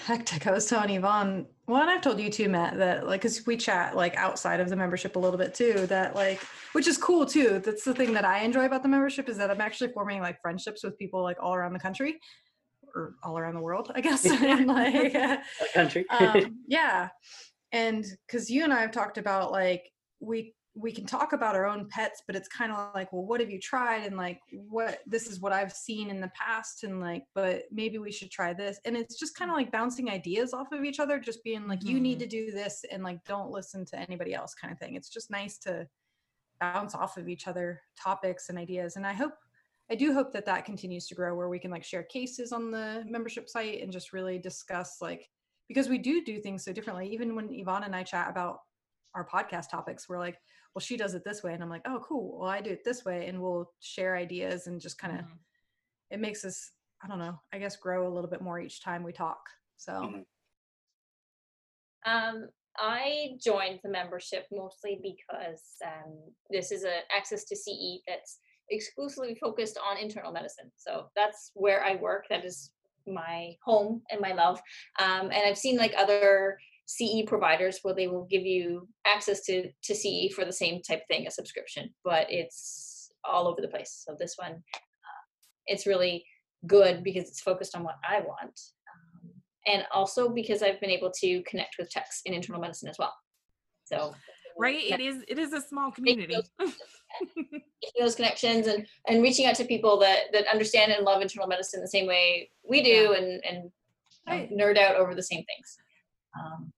hectic. 0.06 0.46
I 0.48 0.50
was 0.50 0.66
telling 0.66 0.90
Yvonne, 0.90 1.46
well, 1.68 1.80
and 1.80 1.90
I've 1.90 2.00
told 2.02 2.18
you 2.18 2.28
too, 2.28 2.48
Matt, 2.48 2.76
that 2.78 3.06
like, 3.06 3.22
cause 3.22 3.46
we 3.46 3.56
chat 3.56 3.94
like 3.94 4.16
outside 4.16 4.58
of 4.58 4.68
the 4.68 4.74
membership 4.76 5.14
a 5.14 5.18
little 5.20 5.38
bit 5.38 5.54
too, 5.54 5.86
that 5.86 6.16
like, 6.16 6.40
which 6.72 6.88
is 6.88 6.98
cool 6.98 7.24
too. 7.24 7.60
That's 7.64 7.84
the 7.84 7.94
thing 7.94 8.12
that 8.14 8.24
I 8.24 8.40
enjoy 8.40 8.64
about 8.66 8.82
the 8.82 8.88
membership 8.88 9.28
is 9.28 9.36
that 9.36 9.50
I'm 9.50 9.60
actually 9.60 9.92
forming 9.92 10.20
like 10.20 10.40
friendships 10.42 10.82
with 10.82 10.98
people 10.98 11.22
like 11.22 11.36
all 11.40 11.54
around 11.54 11.72
the 11.72 11.78
country 11.78 12.18
or 12.94 13.14
all 13.22 13.38
around 13.38 13.54
the 13.54 13.60
world, 13.60 13.90
I 13.94 14.00
guess. 14.00 14.24
and 14.30 14.66
like, 14.66 15.14
country. 15.74 16.04
um, 16.10 16.58
yeah 16.68 17.08
and 17.72 18.04
because 18.26 18.48
you 18.50 18.62
and 18.62 18.72
i 18.72 18.80
have 18.80 18.92
talked 18.92 19.18
about 19.18 19.50
like 19.50 19.90
we 20.20 20.54
we 20.76 20.92
can 20.92 21.06
talk 21.06 21.32
about 21.32 21.54
our 21.56 21.66
own 21.66 21.88
pets 21.88 22.22
but 22.26 22.36
it's 22.36 22.48
kind 22.48 22.70
of 22.72 22.94
like 22.94 23.12
well 23.12 23.24
what 23.24 23.40
have 23.40 23.50
you 23.50 23.58
tried 23.60 24.04
and 24.06 24.16
like 24.16 24.38
what 24.52 24.98
this 25.06 25.26
is 25.28 25.40
what 25.40 25.52
i've 25.52 25.72
seen 25.72 26.08
in 26.10 26.20
the 26.20 26.30
past 26.34 26.84
and 26.84 27.00
like 27.00 27.24
but 27.34 27.62
maybe 27.72 27.98
we 27.98 28.12
should 28.12 28.30
try 28.30 28.52
this 28.52 28.78
and 28.84 28.96
it's 28.96 29.18
just 29.18 29.36
kind 29.36 29.50
of 29.50 29.56
like 29.56 29.72
bouncing 29.72 30.08
ideas 30.10 30.52
off 30.52 30.70
of 30.72 30.84
each 30.84 31.00
other 31.00 31.18
just 31.18 31.42
being 31.42 31.66
like 31.66 31.82
you 31.84 31.98
need 32.00 32.18
Mhm. 32.18 32.22
to 32.22 32.26
do 32.28 32.50
this 32.52 32.84
and 32.92 33.02
like 33.02 33.24
don't 33.24 33.50
listen 33.50 33.84
to 33.86 33.98
anybody 33.98 34.34
else 34.34 34.54
kind 34.54 34.72
of 34.72 34.78
thing 34.78 34.94
it's 34.94 35.08
just 35.08 35.30
nice 35.30 35.58
to 35.58 35.86
bounce 36.60 36.94
off 36.94 37.16
of 37.16 37.28
each 37.28 37.48
other 37.48 37.80
topics 38.00 38.48
and 38.50 38.58
ideas 38.58 38.96
and 38.96 39.06
i 39.06 39.12
hope 39.12 39.32
i 39.90 39.94
do 39.94 40.12
hope 40.14 40.32
that 40.32 40.46
that 40.46 40.64
continues 40.64 41.06
to 41.06 41.14
grow 41.14 41.34
where 41.34 41.48
we 41.48 41.58
can 41.58 41.70
like 41.70 41.84
share 41.84 42.02
cases 42.02 42.52
on 42.52 42.70
the 42.70 43.04
membership 43.06 43.48
site 43.48 43.82
and 43.82 43.92
just 43.92 44.12
really 44.12 44.38
discuss 44.38 44.98
like 45.00 45.28
because 45.68 45.88
we 45.88 45.98
do 45.98 46.22
do 46.22 46.40
things 46.40 46.62
so 46.62 46.72
differently. 46.74 47.08
Even 47.08 47.34
when 47.34 47.48
Yvonne 47.50 47.84
and 47.84 47.96
I 47.96 48.02
chat 48.02 48.28
about 48.28 48.58
our 49.14 49.26
podcast 49.26 49.70
topics, 49.70 50.08
we're 50.08 50.18
like, 50.18 50.38
well, 50.74 50.80
she 50.80 50.96
does 50.96 51.14
it 51.14 51.24
this 51.24 51.42
way. 51.42 51.54
And 51.54 51.62
I'm 51.62 51.70
like, 51.70 51.80
oh, 51.86 52.02
cool. 52.06 52.38
Well, 52.38 52.50
I 52.50 52.60
do 52.60 52.70
it 52.70 52.84
this 52.84 53.04
way. 53.04 53.28
And 53.28 53.40
we'll 53.40 53.72
share 53.80 54.14
ideas 54.14 54.66
and 54.66 54.80
just 54.80 54.98
kind 54.98 55.18
of, 55.18 55.24
Mhm. 55.24 55.38
it 56.10 56.20
makes 56.20 56.44
us, 56.44 56.72
I 57.02 57.08
don't 57.08 57.18
know, 57.18 57.40
I 57.52 57.58
guess 57.58 57.76
grow 57.76 58.06
a 58.06 58.12
little 58.12 58.28
bit 58.28 58.42
more 58.42 58.60
each 58.60 58.82
time 58.82 59.02
we 59.02 59.12
talk. 59.12 59.48
So 59.76 59.92
Mhm. 59.92 60.26
Um, 62.04 62.50
I 62.76 63.38
joined 63.42 63.80
the 63.82 63.88
membership 63.88 64.46
mostly 64.52 65.00
because 65.02 65.76
um, 65.82 66.34
this 66.50 66.70
is 66.72 66.84
a 66.84 67.10
access 67.10 67.44
to 67.44 67.56
CE 67.56 68.02
that's 68.06 68.38
exclusively 68.70 69.36
focused 69.40 69.78
on 69.78 69.98
internal 69.98 70.32
medicine. 70.32 70.70
So 70.76 71.10
that's 71.14 71.50
where 71.54 71.84
I 71.84 71.96
work. 71.96 72.26
That 72.30 72.44
is 72.44 72.70
my 73.06 73.54
home 73.62 74.02
and 74.10 74.20
my 74.20 74.32
love. 74.32 74.60
Um, 74.98 75.30
and 75.30 75.46
I've 75.46 75.58
seen 75.58 75.76
like 75.76 75.94
other 75.96 76.58
CE 76.86 77.24
providers 77.26 77.78
where 77.82 77.94
they 77.94 78.08
will 78.08 78.26
give 78.30 78.44
you 78.44 78.88
access 79.06 79.42
to 79.44 79.70
to 79.82 79.94
CE 79.94 80.32
for 80.34 80.44
the 80.44 80.52
same 80.52 80.82
type 80.82 81.00
of 81.00 81.06
thing, 81.08 81.26
a 81.26 81.30
subscription, 81.30 81.90
but 82.04 82.26
it's 82.28 83.10
all 83.24 83.48
over 83.48 83.60
the 83.60 83.68
place. 83.68 84.02
So 84.06 84.14
this 84.18 84.34
one, 84.36 84.52
uh, 84.52 85.24
it's 85.66 85.86
really 85.86 86.24
good 86.66 87.02
because 87.02 87.28
it's 87.28 87.40
focused 87.40 87.74
on 87.74 87.84
what 87.84 87.96
I 88.08 88.20
want, 88.20 88.60
um, 88.92 89.30
and 89.66 89.84
also 89.92 90.28
because 90.28 90.62
I've 90.62 90.80
been 90.80 90.90
able 90.90 91.10
to 91.20 91.42
connect 91.44 91.76
with 91.78 91.90
techs 91.90 92.20
in 92.26 92.34
internal 92.34 92.60
medicine 92.60 92.88
as 92.88 92.96
well. 92.98 93.14
So 93.84 94.14
right? 94.58 94.82
It 94.82 95.00
is 95.00 95.24
it 95.28 95.38
is 95.38 95.52
a 95.52 95.60
small 95.60 95.90
community. 95.90 96.36
making 97.36 98.00
those 98.00 98.14
connections 98.14 98.66
and 98.66 98.86
and 99.08 99.22
reaching 99.22 99.46
out 99.46 99.54
to 99.56 99.64
people 99.64 99.98
that 100.00 100.32
that 100.32 100.46
understand 100.48 100.92
and 100.92 101.04
love 101.04 101.22
internal 101.22 101.46
medicine 101.46 101.80
the 101.80 101.88
same 101.88 102.06
way 102.06 102.50
we 102.68 102.82
do 102.82 103.12
and 103.12 103.42
and 103.44 103.70
you 104.50 104.56
know, 104.56 104.64
nerd 104.64 104.78
out 104.78 104.96
over 104.96 105.14
the 105.14 105.22
same 105.22 105.44
things. 105.44 105.76
Um, 106.38 106.72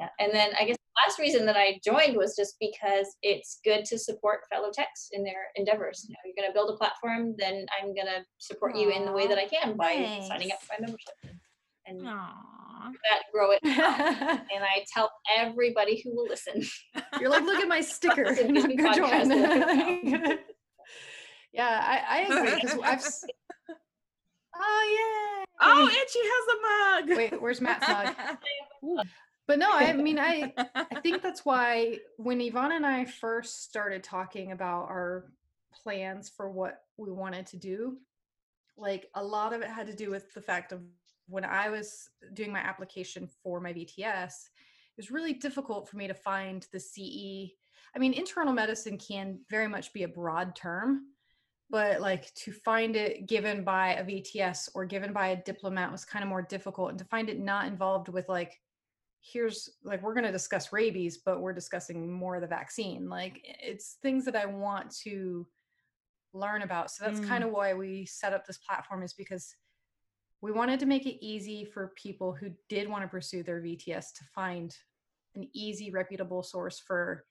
yeah 0.00 0.08
and 0.18 0.32
then 0.32 0.50
i 0.58 0.64
guess 0.64 0.76
the 0.76 1.06
last 1.06 1.18
reason 1.18 1.46
that 1.46 1.56
i 1.56 1.78
joined 1.84 2.16
was 2.16 2.34
just 2.34 2.56
because 2.58 3.06
it's 3.22 3.60
good 3.64 3.84
to 3.84 3.98
support 3.98 4.40
fellow 4.50 4.70
techs 4.72 5.10
in 5.12 5.22
their 5.22 5.48
endeavors. 5.56 6.06
You 6.08 6.14
know 6.14 6.18
you're 6.24 6.34
going 6.36 6.48
to 6.48 6.54
build 6.54 6.70
a 6.70 6.76
platform 6.76 7.34
then 7.38 7.66
i'm 7.78 7.94
going 7.94 8.06
to 8.06 8.24
support 8.38 8.76
you 8.76 8.90
in 8.90 9.04
the 9.04 9.12
way 9.12 9.26
that 9.26 9.38
i 9.38 9.46
can 9.46 9.76
by 9.76 10.22
signing 10.26 10.50
up 10.52 10.60
for 10.62 10.74
my 10.78 10.86
membership 10.86 11.14
and 11.86 12.02
Aw. 12.80 12.90
that 13.10 13.22
grow 13.32 13.50
it 13.52 13.60
and 13.64 14.64
i 14.64 14.84
tell 14.92 15.10
everybody 15.36 16.00
who 16.02 16.14
will 16.14 16.26
listen 16.26 16.62
You're 17.20 17.30
like, 17.30 17.42
look 17.44 17.60
at 17.60 17.68
my 17.68 17.80
sticker. 17.96 18.24
Listen 18.24 18.54
to 18.54 18.62
the 18.62 18.76
Go 18.76 18.92
join. 18.94 20.38
yeah, 21.52 21.80
I, 21.82 22.02
I 22.08 22.18
agree 22.22 22.54
because 22.54 22.78
I've. 22.82 22.98
s- 22.98 23.24
Oh 24.62 25.44
oh 25.60 25.82
and 25.86 26.08
she 26.10 26.20
has 26.24 27.06
a 27.06 27.08
mug 27.10 27.16
Wait, 27.16 27.40
where's 27.42 27.60
Matt's 27.60 27.86
mug? 27.88 29.06
But 29.46 29.58
no, 29.58 29.68
I 29.70 29.92
mean, 29.94 30.18
I 30.18 30.52
I 30.74 31.00
think 31.00 31.22
that's 31.22 31.44
why 31.44 31.98
when 32.16 32.40
Yvonne 32.40 32.72
and 32.72 32.86
I 32.86 33.04
first 33.04 33.62
started 33.64 34.02
talking 34.04 34.52
about 34.52 34.84
our 34.88 35.32
plans 35.82 36.28
for 36.36 36.50
what 36.50 36.80
we 36.96 37.10
wanted 37.10 37.46
to 37.48 37.56
do, 37.56 37.98
like 38.76 39.06
a 39.14 39.22
lot 39.24 39.52
of 39.52 39.62
it 39.62 39.68
had 39.68 39.86
to 39.88 39.94
do 39.94 40.10
with 40.10 40.32
the 40.34 40.40
fact 40.42 40.72
of 40.72 40.80
when 41.30 41.44
I 41.44 41.70
was 41.70 42.08
doing 42.34 42.52
my 42.52 42.58
application 42.58 43.28
for 43.42 43.60
my 43.60 43.72
VTS, 43.72 44.26
it 44.26 44.96
was 44.96 45.10
really 45.10 45.32
difficult 45.32 45.88
for 45.88 45.96
me 45.96 46.08
to 46.08 46.14
find 46.14 46.66
the 46.72 46.80
CE. 46.80 47.54
I 47.94 47.98
mean, 47.98 48.12
internal 48.12 48.52
medicine 48.52 48.98
can 48.98 49.40
very 49.48 49.68
much 49.68 49.92
be 49.92 50.02
a 50.02 50.08
broad 50.08 50.54
term, 50.56 51.06
but 51.70 52.00
like 52.00 52.34
to 52.34 52.52
find 52.52 52.96
it 52.96 53.26
given 53.26 53.62
by 53.64 53.94
a 53.94 54.04
VTS 54.04 54.70
or 54.74 54.84
given 54.84 55.12
by 55.12 55.28
a 55.28 55.42
diplomate 55.42 55.92
was 55.92 56.04
kind 56.04 56.22
of 56.22 56.28
more 56.28 56.42
difficult 56.42 56.90
and 56.90 56.98
to 56.98 57.04
find 57.04 57.30
it 57.30 57.38
not 57.38 57.66
involved 57.66 58.08
with 58.08 58.28
like 58.28 58.58
here's 59.22 59.68
like 59.84 60.02
we're 60.02 60.14
going 60.14 60.24
to 60.24 60.32
discuss 60.32 60.72
rabies 60.72 61.18
but 61.18 61.40
we're 61.40 61.52
discussing 61.52 62.10
more 62.10 62.36
of 62.36 62.40
the 62.40 62.46
vaccine 62.46 63.08
like 63.08 63.38
it's 63.44 63.98
things 64.00 64.24
that 64.24 64.34
i 64.34 64.46
want 64.46 64.90
to 64.90 65.46
learn 66.32 66.62
about 66.62 66.90
so 66.90 67.04
that's 67.04 67.20
kind 67.20 67.44
of 67.44 67.50
mm. 67.50 67.54
why 67.54 67.74
we 67.74 68.06
set 68.06 68.32
up 68.32 68.46
this 68.46 68.58
platform 68.58 69.02
is 69.02 69.12
because 69.12 69.54
we 70.42 70.52
wanted 70.52 70.80
to 70.80 70.86
make 70.86 71.06
it 71.06 71.24
easy 71.24 71.64
for 71.64 71.92
people 71.96 72.32
who 72.32 72.50
did 72.68 72.88
want 72.88 73.02
to 73.02 73.08
pursue 73.08 73.42
their 73.42 73.60
vts 73.60 74.12
to 74.12 74.24
find 74.34 74.74
an 75.34 75.48
easy 75.52 75.90
reputable 75.90 76.42
source 76.42 76.80
for 76.80 77.24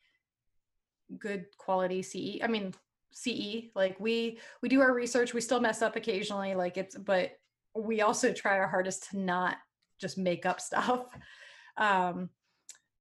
good 1.17 1.45
quality 1.57 2.01
ce 2.01 2.43
i 2.43 2.47
mean 2.47 2.73
ce 3.11 3.71
like 3.75 3.99
we 3.99 4.39
we 4.61 4.69
do 4.69 4.81
our 4.81 4.93
research 4.93 5.33
we 5.33 5.41
still 5.41 5.59
mess 5.59 5.81
up 5.81 5.95
occasionally 5.95 6.53
like 6.53 6.77
it's 6.77 6.95
but 6.95 7.31
we 7.75 8.01
also 8.01 8.33
try 8.33 8.57
our 8.57 8.67
hardest 8.67 9.09
to 9.09 9.19
not 9.19 9.57
just 9.99 10.17
make 10.17 10.45
up 10.45 10.59
stuff. 10.61 11.05
Um, 11.77 12.29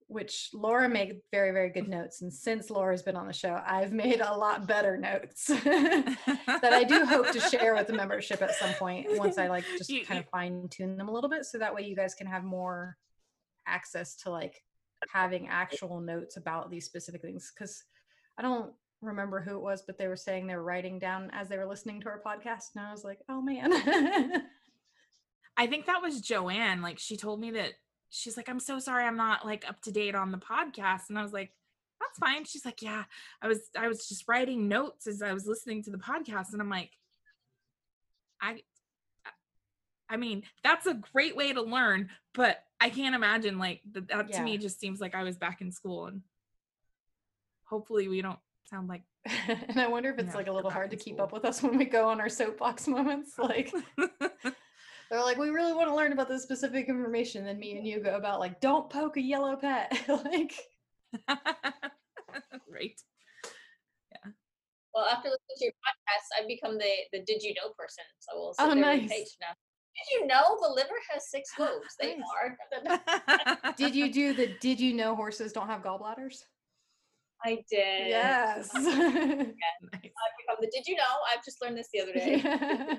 which 0.08 0.48
Laura 0.54 0.88
made 0.88 1.20
very, 1.30 1.52
very 1.52 1.68
good 1.68 1.86
notes. 1.86 2.22
And 2.22 2.32
since 2.32 2.70
Laura's 2.70 3.02
been 3.02 3.14
on 3.14 3.26
the 3.26 3.32
show, 3.32 3.60
I've 3.64 3.92
made 4.04 4.20
a 4.20 4.34
lot 4.34 4.66
better 4.66 4.96
notes 4.96 5.46
that 5.46 6.16
I 6.72 6.82
do 6.84 7.04
hope 7.04 7.30
to 7.32 7.40
share 7.40 7.74
with 7.74 7.86
the 7.86 7.92
membership 7.92 8.40
at 8.42 8.54
some 8.54 8.72
point 8.74 9.06
once 9.10 9.36
I 9.38 9.48
like 9.48 9.64
just 9.76 9.90
You- 9.90 10.04
kind 10.04 10.18
of 10.18 10.26
fine 10.30 10.66
tune 10.70 10.96
them 10.96 11.08
a 11.08 11.12
little 11.12 11.30
bit. 11.30 11.44
So 11.44 11.58
that 11.58 11.74
way 11.74 11.82
you 11.82 11.94
guys 11.94 12.14
can 12.14 12.26
have 12.26 12.42
more 12.42 12.96
access 13.66 14.16
to 14.22 14.30
like 14.30 14.62
having 15.12 15.48
actual 15.48 16.00
notes 16.00 16.38
about 16.38 16.70
these 16.70 16.86
specific 16.86 17.20
things. 17.20 17.52
Cause 17.56 17.84
I 18.38 18.42
don't 18.42 18.72
remember 19.02 19.40
who 19.40 19.56
it 19.56 19.62
was, 19.62 19.82
but 19.86 19.98
they 19.98 20.08
were 20.08 20.16
saying 20.16 20.46
they 20.46 20.56
were 20.56 20.64
writing 20.64 20.98
down 20.98 21.30
as 21.34 21.48
they 21.48 21.58
were 21.58 21.66
listening 21.66 22.00
to 22.00 22.08
our 22.08 22.22
podcast. 22.26 22.70
And 22.74 22.86
I 22.86 22.92
was 22.92 23.04
like, 23.04 23.18
oh 23.28 23.42
man. 23.42 23.72
I 25.58 25.66
think 25.66 25.86
that 25.86 26.00
was 26.00 26.22
Joanne. 26.22 26.80
Like 26.80 26.98
she 26.98 27.16
told 27.18 27.40
me 27.40 27.50
that 27.52 27.72
she's 28.10 28.36
like, 28.36 28.48
I'm 28.48 28.60
so 28.60 28.78
sorry 28.78 29.04
I'm 29.04 29.16
not 29.16 29.44
like 29.46 29.68
up 29.68 29.80
to 29.82 29.92
date 29.92 30.14
on 30.14 30.32
the 30.32 30.38
podcast. 30.38 31.08
And 31.08 31.18
I 31.18 31.22
was 31.22 31.32
like, 31.32 31.52
that's 32.00 32.18
fine. 32.18 32.44
She's 32.44 32.64
like, 32.64 32.80
Yeah, 32.82 33.04
I 33.42 33.48
was 33.48 33.60
I 33.76 33.88
was 33.88 34.08
just 34.08 34.28
writing 34.28 34.68
notes 34.68 35.06
as 35.06 35.20
I 35.22 35.32
was 35.32 35.46
listening 35.46 35.82
to 35.84 35.90
the 35.90 35.98
podcast. 35.98 36.52
And 36.52 36.60
I'm 36.62 36.70
like, 36.70 36.92
I 38.40 38.62
I 40.08 40.16
mean, 40.16 40.42
that's 40.64 40.86
a 40.86 40.94
great 40.94 41.36
way 41.36 41.52
to 41.52 41.60
learn, 41.62 42.08
but 42.32 42.64
I 42.80 42.88
can't 42.88 43.14
imagine 43.14 43.58
like 43.58 43.82
that, 43.92 44.08
that 44.08 44.32
to 44.34 44.42
me 44.42 44.56
just 44.56 44.80
seems 44.80 45.00
like 45.00 45.14
I 45.14 45.22
was 45.22 45.36
back 45.36 45.60
in 45.60 45.70
school 45.72 46.06
and 46.06 46.22
hopefully 47.64 48.08
we 48.08 48.22
don't 48.22 48.38
sound 48.70 48.88
like 48.88 49.02
and 49.48 49.78
I 49.78 49.88
wonder 49.88 50.08
if 50.10 50.18
it's 50.18 50.28
Yeah, 50.28 50.34
like 50.34 50.46
a 50.46 50.52
little 50.52 50.70
hard 50.70 50.90
to 50.92 50.96
keep 50.96 51.16
school. 51.16 51.24
up 51.24 51.32
with 51.32 51.44
us 51.44 51.62
when 51.62 51.76
we 51.76 51.84
go 51.84 52.08
on 52.08 52.20
our 52.20 52.28
soapbox 52.30 52.86
moments. 52.88 53.38
Like 53.38 53.72
they're 55.10 55.22
like, 55.22 55.38
we 55.38 55.48
really 55.50 55.72
want 55.72 55.88
to 55.88 55.94
learn 55.94 56.12
about 56.12 56.28
this 56.28 56.42
specific 56.42 56.88
information. 56.88 57.44
Then 57.44 57.58
me 57.58 57.76
and 57.76 57.86
you 57.86 58.00
go 58.00 58.16
about 58.16 58.40
like, 58.40 58.60
don't 58.60 58.90
poke 58.90 59.16
a 59.16 59.22
yellow 59.22 59.56
pet. 59.56 59.92
like, 60.08 60.54
right. 62.68 63.00
Yeah. 64.12 64.30
Well, 64.94 65.06
after 65.06 65.28
listening 65.28 65.56
to 65.58 65.64
your 65.64 65.72
podcast, 65.72 66.40
I've 66.40 66.48
become 66.48 66.78
the 66.78 66.90
the 67.12 67.22
did 67.26 67.42
you 67.42 67.54
know 67.54 67.70
person. 67.78 68.04
So 68.20 68.32
we'll 68.38 68.54
sit 68.54 68.64
Oh, 68.64 68.74
there 68.74 68.76
nice. 68.76 69.02
with 69.02 69.10
Paige 69.10 69.36
now. 69.40 69.54
Did 69.96 70.20
you 70.20 70.26
know 70.26 70.58
the 70.60 70.68
liver 70.68 70.94
has 71.10 71.30
six 71.30 71.50
ah, 71.58 71.62
lobes? 71.64 71.96
They 72.00 72.16
Nice. 72.16 73.56
are. 73.66 73.72
did 73.76 73.94
you 73.94 74.12
do 74.12 74.32
the? 74.34 74.48
Did 74.60 74.78
you 74.80 74.94
know 74.94 75.16
horses 75.16 75.52
don't 75.52 75.68
have 75.68 75.82
gallbladders? 75.82 76.42
I 77.44 77.62
did. 77.70 78.08
Yes. 78.08 78.70
Nice. 78.74 78.86
I've 79.94 80.02
become 80.02 80.56
the 80.60 80.70
did 80.72 80.86
you 80.86 80.96
know? 80.96 81.04
I've 81.32 81.44
just 81.44 81.62
learned 81.62 81.78
this 81.78 81.88
the 81.92 82.00
other 82.00 82.12
day. 82.12 82.42
Yeah. 82.44 82.98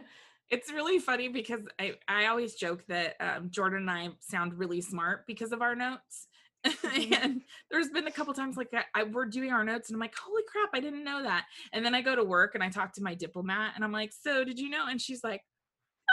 It's 0.50 0.72
really 0.72 1.00
funny 1.00 1.28
because 1.30 1.62
I, 1.78 1.94
I 2.08 2.26
always 2.28 2.56
joke 2.56 2.86
that 2.88 3.16
um, 3.20 3.50
Jordan 3.52 3.80
and 3.80 3.92
I 3.92 4.10
sound 4.20 4.56
really 4.56 4.82
smart 4.82 5.28
because 5.28 5.52
of 5.52 5.62
our 5.62 5.76
notes. 5.76 6.28
and 7.14 7.42
there's 7.72 7.90
been 7.90 8.08
a 8.08 8.12
couple 8.12 8.34
times 8.34 8.58
like 8.58 8.72
that 8.72 8.88
I, 8.94 9.04
we're 9.04 9.26
doing 9.26 9.52
our 9.52 9.64
notes 9.64 9.90
and 9.90 9.96
I'm 9.96 10.02
like, 10.02 10.16
holy 10.16 10.42
crap, 10.52 10.70
I 10.74 10.80
didn't 10.82 11.06
know 11.06 11.24
that. 11.24 11.46
And 11.72 11.86
then 11.86 11.96
I 11.96 12.02
go 12.02 12.16
to 12.16 12.24
work 12.24 12.56
and 12.56 12.64
I 12.64 12.70
talk 12.70 12.94
to 12.94 13.04
my 13.04 13.16
diplomate 13.16 13.72
and 13.76 13.84
I'm 13.84 13.94
like, 13.94 14.12
so 14.12 14.44
did 14.44 14.60
you 14.60 14.70
know? 14.70 14.86
And 14.90 15.00
she's 15.00 15.24
like, 15.24 15.42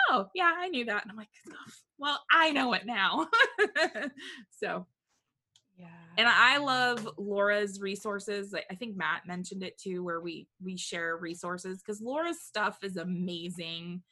oh, 0.09 0.27
yeah, 0.35 0.53
I 0.57 0.69
knew 0.69 0.85
that. 0.87 1.03
And 1.03 1.11
I'm 1.11 1.17
like, 1.17 1.29
"Oh, 1.49 1.73
well, 1.99 2.21
I 2.31 2.51
know 2.51 2.73
it 2.75 2.87
now. 2.87 3.29
so, 4.61 4.87
yeah. 5.79 5.87
and 6.17 6.29
I 6.29 6.59
love 6.59 7.09
Laura's 7.19 7.81
resources. 7.81 8.55
I 8.55 8.63
I 8.71 8.75
think 8.75 8.97
Matt 8.97 9.27
mentioned 9.27 9.63
it 9.63 9.79
too, 9.79 10.03
where 10.05 10.21
we 10.21 10.49
we 10.63 10.77
share 10.77 11.17
resources 11.17 11.83
because 11.83 12.01
Laura's 12.01 12.41
stuff 12.41 12.79
is 12.83 12.97
amazing, 12.97 14.03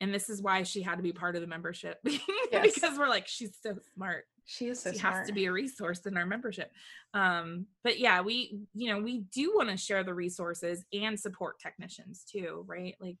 and 0.00 0.12
this 0.14 0.28
is 0.28 0.42
why 0.42 0.62
she 0.62 0.82
had 0.82 0.96
to 0.96 1.02
be 1.02 1.12
part 1.12 1.36
of 1.36 1.40
the 1.42 1.46
membership 1.46 1.98
Yes. 2.52 2.74
because 2.74 2.98
we're 2.98 3.08
like 3.08 3.26
she's 3.26 3.56
so 3.62 3.76
smart. 3.94 4.24
She 4.44 4.68
is 4.68 4.80
so 4.80 4.92
she 4.92 4.98
smart. 4.98 5.14
has 5.14 5.26
to 5.26 5.32
be 5.32 5.46
a 5.46 5.52
resource 5.52 6.06
in 6.06 6.16
our 6.16 6.26
membership. 6.26 6.70
Um, 7.14 7.66
but 7.82 7.98
yeah, 7.98 8.20
we 8.20 8.60
you 8.74 8.92
know 8.92 9.00
we 9.00 9.20
do 9.34 9.52
want 9.56 9.70
to 9.70 9.76
share 9.76 10.04
the 10.04 10.14
resources 10.14 10.84
and 10.92 11.18
support 11.18 11.58
technicians 11.60 12.24
too, 12.30 12.64
right? 12.66 12.94
Like 13.00 13.16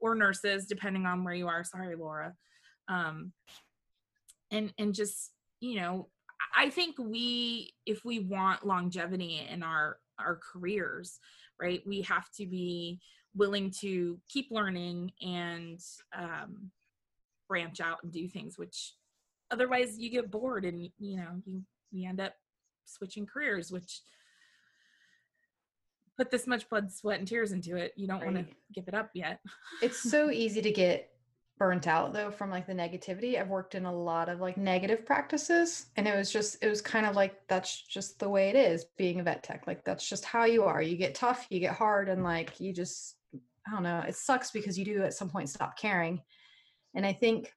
or 0.00 0.14
nurses, 0.14 0.66
depending 0.66 1.04
on 1.04 1.24
where 1.24 1.34
you 1.34 1.48
are. 1.48 1.62
Sorry, 1.64 1.94
Laura. 1.96 2.34
Um, 2.88 3.32
and 4.50 4.72
and 4.78 4.94
just 4.94 5.32
you 5.60 5.76
know 5.80 6.08
I- 6.56 6.64
i 6.64 6.70
think 6.70 6.96
we 6.98 7.72
if 7.86 8.04
we 8.04 8.18
want 8.20 8.66
longevity 8.66 9.46
in 9.48 9.62
our 9.62 9.98
our 10.18 10.40
careers 10.52 11.18
right 11.60 11.82
we 11.86 12.02
have 12.02 12.28
to 12.38 12.46
be 12.46 13.00
willing 13.34 13.70
to 13.70 14.18
keep 14.28 14.50
learning 14.50 15.12
and 15.22 15.80
um 16.16 16.70
branch 17.48 17.80
out 17.80 17.98
and 18.02 18.12
do 18.12 18.28
things 18.28 18.58
which 18.58 18.94
otherwise 19.50 19.98
you 19.98 20.10
get 20.10 20.30
bored 20.30 20.64
and 20.64 20.88
you 20.98 21.16
know 21.16 21.28
you 21.44 21.62
you 21.90 22.08
end 22.08 22.20
up 22.20 22.34
switching 22.84 23.26
careers 23.26 23.70
which 23.70 24.00
put 26.16 26.30
this 26.30 26.46
much 26.46 26.68
blood 26.68 26.92
sweat 26.92 27.18
and 27.18 27.28
tears 27.28 27.52
into 27.52 27.76
it 27.76 27.92
you 27.96 28.06
don't 28.06 28.24
want 28.24 28.36
to 28.36 28.44
give 28.74 28.86
it 28.88 28.94
up 28.94 29.10
yet 29.14 29.40
it's 29.82 29.98
so 29.98 30.30
easy 30.30 30.60
to 30.60 30.70
get 30.70 31.10
burnt 31.60 31.86
out 31.86 32.14
though 32.14 32.30
from 32.30 32.50
like 32.50 32.66
the 32.66 32.72
negativity. 32.72 33.38
I've 33.38 33.50
worked 33.50 33.74
in 33.74 33.84
a 33.84 33.94
lot 33.94 34.30
of 34.30 34.40
like 34.40 34.56
negative 34.56 35.04
practices 35.04 35.86
and 35.94 36.08
it 36.08 36.16
was 36.16 36.32
just 36.32 36.56
it 36.64 36.68
was 36.68 36.80
kind 36.80 37.04
of 37.04 37.14
like 37.14 37.46
that's 37.48 37.82
just 37.82 38.18
the 38.18 38.30
way 38.30 38.48
it 38.48 38.56
is 38.56 38.86
being 38.96 39.20
a 39.20 39.22
vet 39.22 39.44
tech. 39.44 39.66
Like 39.66 39.84
that's 39.84 40.08
just 40.08 40.24
how 40.24 40.44
you 40.44 40.64
are. 40.64 40.80
You 40.80 40.96
get 40.96 41.14
tough, 41.14 41.46
you 41.50 41.60
get 41.60 41.74
hard 41.74 42.08
and 42.08 42.24
like 42.24 42.58
you 42.60 42.72
just 42.72 43.16
I 43.66 43.70
don't 43.72 43.82
know, 43.82 44.00
it 44.00 44.14
sucks 44.16 44.50
because 44.50 44.78
you 44.78 44.84
do 44.84 45.02
at 45.04 45.14
some 45.14 45.30
point 45.30 45.48
stop 45.48 45.76
caring. 45.76 46.22
And 46.94 47.06
I 47.06 47.12
think 47.12 47.54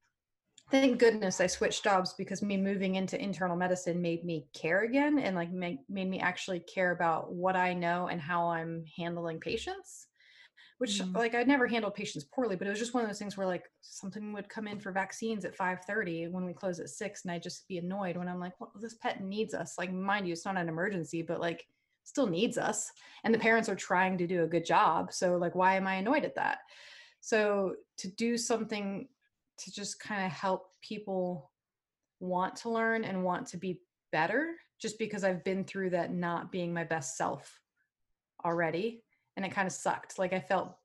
thank 0.71 0.99
goodness 0.99 1.41
I 1.41 1.47
switched 1.47 1.83
jobs 1.83 2.13
because 2.15 2.43
me 2.43 2.57
moving 2.57 2.95
into 2.95 3.21
internal 3.21 3.57
medicine 3.57 4.01
made 4.01 4.25
me 4.25 4.49
care 4.53 4.83
again 4.83 5.19
and 5.19 5.35
like 5.35 5.51
made, 5.51 5.79
made 5.89 6.09
me 6.09 6.19
actually 6.19 6.61
care 6.61 6.91
about 6.91 7.33
what 7.33 7.55
I 7.55 7.73
know 7.73 8.07
and 8.07 8.21
how 8.21 8.49
I'm 8.49 8.85
handling 8.97 9.39
patients 9.39 10.07
which 10.79 11.01
Mhm. 11.01 11.13
like 11.15 11.35
I 11.35 11.43
never 11.43 11.67
handled 11.67 11.95
patients 11.95 12.25
poorly, 12.25 12.55
but 12.55 12.67
it 12.67 12.69
was 12.71 12.79
just 12.79 12.93
one 12.93 13.03
of 13.03 13.09
those 13.09 13.19
things 13.19 13.37
where 13.37 13.47
like 13.47 13.71
something 13.81 14.33
would 14.33 14.49
come 14.49 14.67
in 14.67 14.79
for 14.79 14.91
vaccines 14.91 15.45
at 15.45 15.55
5:30 15.55 16.27
when 16.27 16.45
we 16.45 16.53
close 16.53 16.79
at 16.79 16.89
6 16.89 17.23
and 17.23 17.31
I'd 17.31 17.43
just 17.43 17.67
be 17.67 17.77
annoyed 17.77 18.17
when 18.17 18.27
I'm 18.27 18.39
like, 18.39 18.59
well, 18.59 18.71
this 18.75 18.95
pet 18.95 19.21
needs 19.21 19.53
us. 19.53 19.77
Like 19.77 19.91
mind 19.91 20.27
you, 20.27 20.33
it's 20.33 20.45
not 20.45 20.57
an 20.57 20.69
emergency, 20.69 21.21
but 21.21 21.39
like 21.39 21.67
still 22.03 22.27
needs 22.27 22.57
us. 22.57 22.91
And 23.23 23.33
the 23.33 23.39
parents 23.39 23.69
are 23.69 23.75
trying 23.75 24.17
to 24.17 24.27
do 24.27 24.43
a 24.43 24.47
good 24.47 24.65
job. 24.65 25.13
So 25.13 25.37
like 25.37 25.55
why 25.55 25.75
am 25.75 25.87
I 25.87 25.95
annoyed 25.95 26.25
at 26.25 26.35
that? 26.35 26.59
So 27.21 27.75
to 27.97 28.09
do 28.09 28.37
something 28.37 29.07
to 29.59 29.71
just 29.71 29.99
kind 29.99 30.25
of 30.25 30.31
help 30.31 30.67
people 30.81 31.51
want 32.19 32.55
to 32.57 32.69
learn 32.69 33.03
and 33.03 33.23
want 33.23 33.47
to 33.47 33.57
be 33.57 33.81
better 34.11 34.55
just 34.79 34.99
because 34.99 35.23
I've 35.23 35.43
been 35.43 35.63
through 35.63 35.91
that 35.91 36.13
not 36.13 36.51
being 36.51 36.73
my 36.73 36.83
best 36.83 37.17
self 37.17 37.59
already 38.45 39.03
and 39.35 39.45
it 39.45 39.51
kind 39.51 39.67
of 39.67 39.73
sucked. 39.73 40.19
Like 40.19 40.33
I 40.33 40.39
felt 40.39 40.75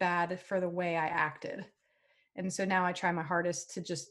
bad 0.00 0.40
for 0.40 0.60
the 0.60 0.68
way 0.68 0.96
I 0.96 1.06
acted. 1.06 1.64
And 2.36 2.52
so 2.52 2.64
now 2.64 2.84
I 2.84 2.92
try 2.92 3.12
my 3.12 3.22
hardest 3.22 3.74
to 3.74 3.82
just 3.82 4.08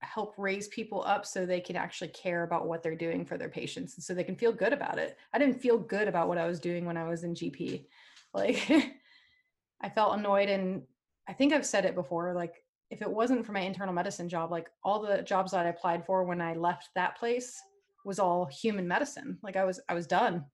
help 0.00 0.34
raise 0.38 0.68
people 0.68 1.02
up 1.04 1.26
so 1.26 1.44
they 1.44 1.60
can 1.60 1.76
actually 1.76 2.08
care 2.08 2.44
about 2.44 2.66
what 2.66 2.82
they're 2.82 2.94
doing 2.94 3.24
for 3.24 3.36
their 3.36 3.48
patients 3.48 3.96
and 3.96 4.04
so 4.04 4.14
they 4.14 4.24
can 4.24 4.36
feel 4.36 4.52
good 4.52 4.72
about 4.72 4.98
it. 4.98 5.16
I 5.32 5.38
didn't 5.38 5.60
feel 5.60 5.78
good 5.78 6.08
about 6.08 6.28
what 6.28 6.38
I 6.38 6.46
was 6.46 6.60
doing 6.60 6.84
when 6.84 6.96
I 6.96 7.08
was 7.08 7.24
in 7.24 7.34
GP. 7.34 7.86
Like 8.34 8.70
I 9.80 9.88
felt 9.88 10.18
annoyed 10.18 10.50
and 10.50 10.82
I 11.26 11.32
think 11.32 11.54
I've 11.54 11.64
said 11.64 11.86
it 11.86 11.94
before 11.94 12.34
like 12.34 12.62
if 12.90 13.00
it 13.00 13.10
wasn't 13.10 13.46
for 13.46 13.52
my 13.52 13.60
internal 13.60 13.94
medicine 13.94 14.28
job 14.28 14.50
like 14.50 14.68
all 14.84 15.00
the 15.00 15.22
jobs 15.22 15.52
that 15.52 15.64
I 15.64 15.70
applied 15.70 16.04
for 16.04 16.24
when 16.24 16.42
I 16.42 16.52
left 16.52 16.90
that 16.94 17.16
place 17.16 17.58
was 18.04 18.18
all 18.18 18.44
human 18.44 18.86
medicine. 18.86 19.38
Like 19.42 19.56
I 19.56 19.64
was 19.64 19.80
I 19.88 19.94
was 19.94 20.06
done 20.06 20.44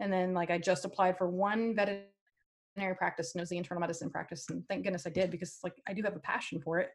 and 0.00 0.12
then 0.12 0.34
like 0.34 0.50
I 0.50 0.58
just 0.58 0.84
applied 0.84 1.16
for 1.16 1.30
one 1.30 1.74
veterinary 1.74 2.94
practice 2.96 3.32
and 3.32 3.40
it 3.40 3.44
was 3.44 3.48
the 3.48 3.56
internal 3.56 3.80
medicine 3.80 4.10
practice 4.10 4.50
and 4.50 4.68
thank 4.68 4.84
goodness 4.84 5.06
I 5.06 5.10
did 5.10 5.30
because 5.30 5.60
like 5.64 5.80
I 5.88 5.94
do 5.94 6.02
have 6.02 6.14
a 6.14 6.20
passion 6.20 6.60
for 6.60 6.78
it 6.78 6.90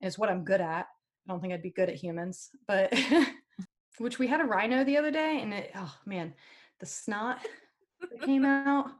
and 0.00 0.06
it's 0.06 0.18
what 0.18 0.30
I'm 0.30 0.44
good 0.44 0.60
at. 0.60 0.86
I 1.26 1.32
don't 1.32 1.40
think 1.40 1.52
I'd 1.52 1.62
be 1.62 1.70
good 1.70 1.88
at 1.88 1.96
humans, 1.96 2.50
but 2.66 2.92
which 3.98 4.18
we 4.18 4.26
had 4.26 4.40
a 4.40 4.44
rhino 4.44 4.84
the 4.84 4.96
other 4.96 5.10
day 5.10 5.40
and 5.40 5.54
it 5.54 5.70
oh 5.74 5.94
man, 6.06 6.34
the 6.80 6.86
snot 6.86 7.38
that 8.00 8.22
came 8.22 8.44
out 8.44 8.90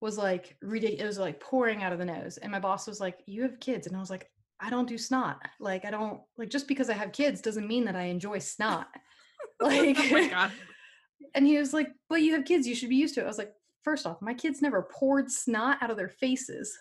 was 0.00 0.18
like 0.18 0.56
ridiculous. 0.62 1.02
It 1.02 1.06
was 1.06 1.18
like 1.18 1.40
pouring 1.40 1.82
out 1.82 1.92
of 1.92 1.98
the 1.98 2.04
nose. 2.04 2.36
And 2.36 2.52
my 2.52 2.60
boss 2.60 2.86
was 2.86 3.00
like, 3.00 3.20
You 3.26 3.42
have 3.42 3.60
kids. 3.60 3.86
And 3.86 3.96
I 3.96 4.00
was 4.00 4.10
like, 4.10 4.30
I 4.60 4.70
don't 4.70 4.88
do 4.88 4.98
snot. 4.98 5.42
Like 5.60 5.84
I 5.84 5.90
don't 5.90 6.20
like 6.36 6.50
just 6.50 6.68
because 6.68 6.90
I 6.90 6.94
have 6.94 7.12
kids 7.12 7.40
doesn't 7.40 7.66
mean 7.66 7.84
that 7.86 7.96
I 7.96 8.04
enjoy 8.04 8.38
snot. 8.38 8.88
Like 9.60 9.96
oh 9.98 10.10
my 10.10 10.28
god. 10.28 10.52
and 11.34 11.46
he 11.46 11.58
was 11.58 11.72
like, 11.72 11.88
But 12.08 12.22
you 12.22 12.34
have 12.34 12.44
kids, 12.44 12.66
you 12.66 12.74
should 12.74 12.88
be 12.88 12.96
used 12.96 13.14
to 13.14 13.20
it. 13.20 13.24
I 13.24 13.28
was 13.28 13.38
like, 13.38 13.52
First 13.82 14.06
off, 14.06 14.22
my 14.22 14.34
kids 14.34 14.62
never 14.62 14.88
poured 14.90 15.30
snot 15.30 15.78
out 15.82 15.90
of 15.90 15.96
their 15.96 16.08
faces. 16.08 16.76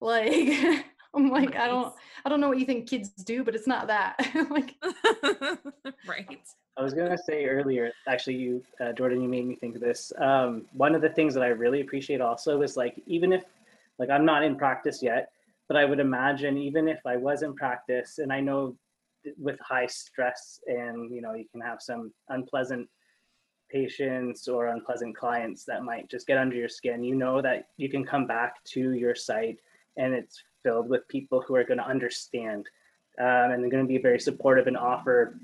Like, 0.00 0.84
I'm 1.14 1.30
like, 1.30 1.56
I 1.56 1.66
don't, 1.66 1.94
I 2.24 2.28
don't 2.28 2.40
know 2.40 2.48
what 2.48 2.58
you 2.58 2.66
think 2.66 2.88
kids 2.88 3.08
do, 3.10 3.42
but 3.42 3.54
it's 3.54 3.66
not 3.66 3.86
that. 3.86 4.16
like, 4.50 4.74
right. 6.06 6.40
I 6.76 6.82
was 6.82 6.94
gonna 6.94 7.18
say 7.18 7.46
earlier, 7.46 7.92
actually, 8.06 8.36
you, 8.36 8.62
uh, 8.80 8.92
Jordan, 8.92 9.20
you 9.20 9.28
made 9.28 9.46
me 9.46 9.56
think 9.56 9.74
of 9.74 9.80
this. 9.80 10.12
Um, 10.18 10.66
one 10.72 10.94
of 10.94 11.02
the 11.02 11.08
things 11.08 11.34
that 11.34 11.42
I 11.42 11.48
really 11.48 11.80
appreciate 11.80 12.20
also 12.20 12.62
is 12.62 12.76
like, 12.76 13.00
even 13.06 13.32
if, 13.32 13.42
like, 13.98 14.10
I'm 14.10 14.24
not 14.24 14.44
in 14.44 14.56
practice 14.56 15.02
yet, 15.02 15.30
but 15.66 15.76
I 15.76 15.84
would 15.84 15.98
imagine 15.98 16.56
even 16.56 16.88
if 16.88 17.00
I 17.06 17.16
was 17.16 17.42
in 17.42 17.54
practice, 17.54 18.18
and 18.18 18.32
I 18.32 18.40
know 18.40 18.76
th- 19.24 19.36
with 19.38 19.58
high 19.60 19.86
stress 19.86 20.60
and 20.66 21.12
you 21.12 21.20
know 21.20 21.34
you 21.34 21.46
can 21.50 21.60
have 21.60 21.82
some 21.82 22.12
unpleasant 22.28 22.88
patients 23.70 24.48
or 24.48 24.68
unpleasant 24.68 25.14
clients 25.16 25.64
that 25.64 25.82
might 25.82 26.08
just 26.08 26.26
get 26.26 26.38
under 26.38 26.56
your 26.56 26.68
skin. 26.68 27.04
You 27.04 27.14
know 27.14 27.42
that 27.42 27.68
you 27.76 27.88
can 27.90 28.04
come 28.04 28.26
back 28.26 28.64
to 28.64 28.92
your 28.92 29.14
site 29.14 29.58
and 29.98 30.14
it's 30.14 30.42
filled 30.62 30.88
with 30.88 31.06
people 31.08 31.42
who 31.46 31.54
are 31.54 31.64
going 31.64 31.78
to 31.78 31.86
understand 31.86 32.66
um, 33.20 33.50
and 33.50 33.62
they're 33.62 33.70
going 33.70 33.84
to 33.84 33.88
be 33.88 33.98
very 33.98 34.20
supportive 34.20 34.66
and 34.66 34.76
offer 34.76 35.38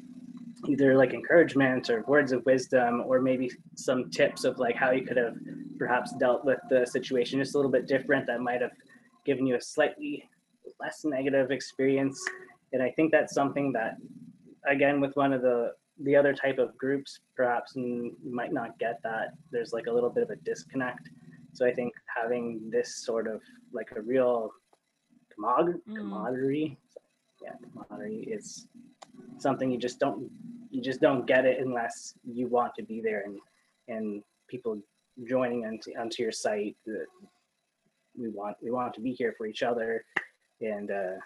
either 0.68 0.96
like 0.96 1.12
encouragement 1.12 1.90
or 1.90 2.02
words 2.06 2.32
of 2.32 2.44
wisdom 2.46 3.02
or 3.06 3.20
maybe 3.20 3.50
some 3.74 4.10
tips 4.10 4.44
of 4.44 4.58
like 4.58 4.76
how 4.76 4.90
you 4.90 5.04
could 5.04 5.16
have 5.16 5.34
perhaps 5.78 6.12
dealt 6.18 6.44
with 6.44 6.58
the 6.70 6.86
situation 6.86 7.40
just 7.40 7.54
a 7.54 7.58
little 7.58 7.70
bit 7.70 7.86
different 7.86 8.26
that 8.26 8.40
might 8.40 8.62
have 8.62 8.70
given 9.26 9.46
you 9.46 9.56
a 9.56 9.60
slightly 9.60 10.28
less 10.80 11.04
negative 11.04 11.50
experience. 11.50 12.22
And 12.72 12.82
i 12.82 12.90
think 12.90 13.10
that's 13.10 13.34
something 13.34 13.72
that 13.72 13.96
again 14.68 15.00
with 15.00 15.14
one 15.16 15.32
of 15.32 15.42
the 15.42 15.72
the 16.02 16.16
other 16.16 16.32
type 16.32 16.58
of 16.58 16.76
groups 16.76 17.20
perhaps 17.36 17.76
you 17.76 18.16
might 18.24 18.52
not 18.52 18.76
get 18.80 18.98
that 19.04 19.28
there's 19.52 19.72
like 19.72 19.86
a 19.86 19.92
little 19.92 20.10
bit 20.10 20.22
of 20.22 20.30
a 20.30 20.36
disconnect. 20.36 21.08
So 21.52 21.66
i 21.66 21.72
think 21.72 21.92
having 22.06 22.70
this 22.70 23.04
sort 23.04 23.26
of 23.26 23.40
like 23.72 23.88
a 23.96 24.00
real 24.00 24.52
commod- 25.34 25.82
Mm. 25.88 25.96
camaraderie 25.96 26.76
yeah 27.42 27.54
camaraderie 27.62 28.24
is 28.36 28.68
something 29.38 29.70
you 29.70 29.78
just 29.78 29.98
don't 29.98 30.30
you 30.70 30.80
just 30.82 31.00
don't 31.00 31.26
get 31.26 31.44
it 31.44 31.60
unless 31.60 32.14
you 32.24 32.46
want 32.48 32.74
to 32.74 32.82
be 32.82 33.00
there 33.00 33.22
and 33.26 33.38
and 33.88 34.22
people 34.48 34.80
joining 35.28 35.64
onto, 35.66 35.92
onto 35.98 36.22
your 36.22 36.32
site 36.32 36.76
that 36.86 37.06
we 38.16 38.28
want 38.28 38.56
we 38.62 38.70
want 38.70 38.94
to 38.94 39.00
be 39.00 39.12
here 39.12 39.34
for 39.36 39.46
each 39.46 39.62
other 39.62 40.04
and 40.60 40.90
uh 40.90 41.16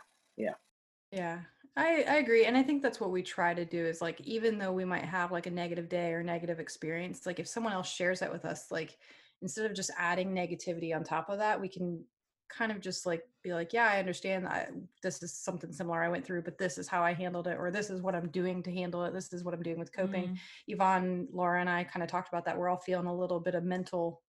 Yeah, 1.10 1.40
I, 1.74 2.04
I 2.06 2.16
agree. 2.16 2.44
And 2.44 2.56
I 2.56 2.62
think 2.62 2.82
that's 2.82 3.00
what 3.00 3.10
we 3.10 3.22
try 3.22 3.54
to 3.54 3.64
do 3.64 3.82
is 3.86 4.02
like, 4.02 4.20
even 4.20 4.58
though 4.58 4.72
we 4.72 4.84
might 4.84 5.04
have 5.04 5.32
like 5.32 5.46
a 5.46 5.50
negative 5.50 5.88
day 5.88 6.12
or 6.12 6.22
negative 6.22 6.60
experience, 6.60 7.24
like 7.24 7.38
if 7.40 7.48
someone 7.48 7.72
else 7.72 7.88
shares 7.88 8.20
that 8.20 8.30
with 8.30 8.44
us, 8.44 8.70
like 8.70 8.98
instead 9.40 9.64
of 9.64 9.74
just 9.74 9.90
adding 9.96 10.34
negativity 10.34 10.94
on 10.94 11.02
top 11.04 11.30
of 11.30 11.38
that, 11.38 11.58
we 11.60 11.68
can 11.68 12.04
kind 12.48 12.72
of 12.72 12.80
just 12.80 13.06
like 13.06 13.22
be 13.42 13.52
like, 13.52 13.72
yeah, 13.72 13.88
I 13.92 13.98
understand 13.98 14.46
that 14.46 14.72
this 15.02 15.22
is 15.22 15.32
something 15.32 15.72
similar 15.72 16.02
I 16.02 16.08
went 16.08 16.24
through, 16.24 16.42
but 16.42 16.58
this 16.58 16.78
is 16.78 16.88
how 16.88 17.02
I 17.02 17.12
handled 17.12 17.46
it, 17.46 17.56
or 17.58 17.70
this 17.70 17.90
is 17.90 18.00
what 18.00 18.14
I'm 18.14 18.28
doing 18.28 18.62
to 18.62 18.72
handle 18.72 19.04
it. 19.04 19.12
This 19.12 19.32
is 19.32 19.44
what 19.44 19.54
I'm 19.54 19.62
doing 19.62 19.78
with 19.78 19.92
coping. 19.92 20.28
Mm. 20.28 20.38
Yvonne, 20.68 21.28
Laura, 21.32 21.60
and 21.60 21.70
I 21.70 21.84
kind 21.84 22.02
of 22.02 22.08
talked 22.08 22.28
about 22.28 22.44
that. 22.46 22.58
We're 22.58 22.68
all 22.68 22.78
feeling 22.78 23.06
a 23.06 23.14
little 23.14 23.40
bit 23.40 23.54
of 23.54 23.64
mental 23.64 24.22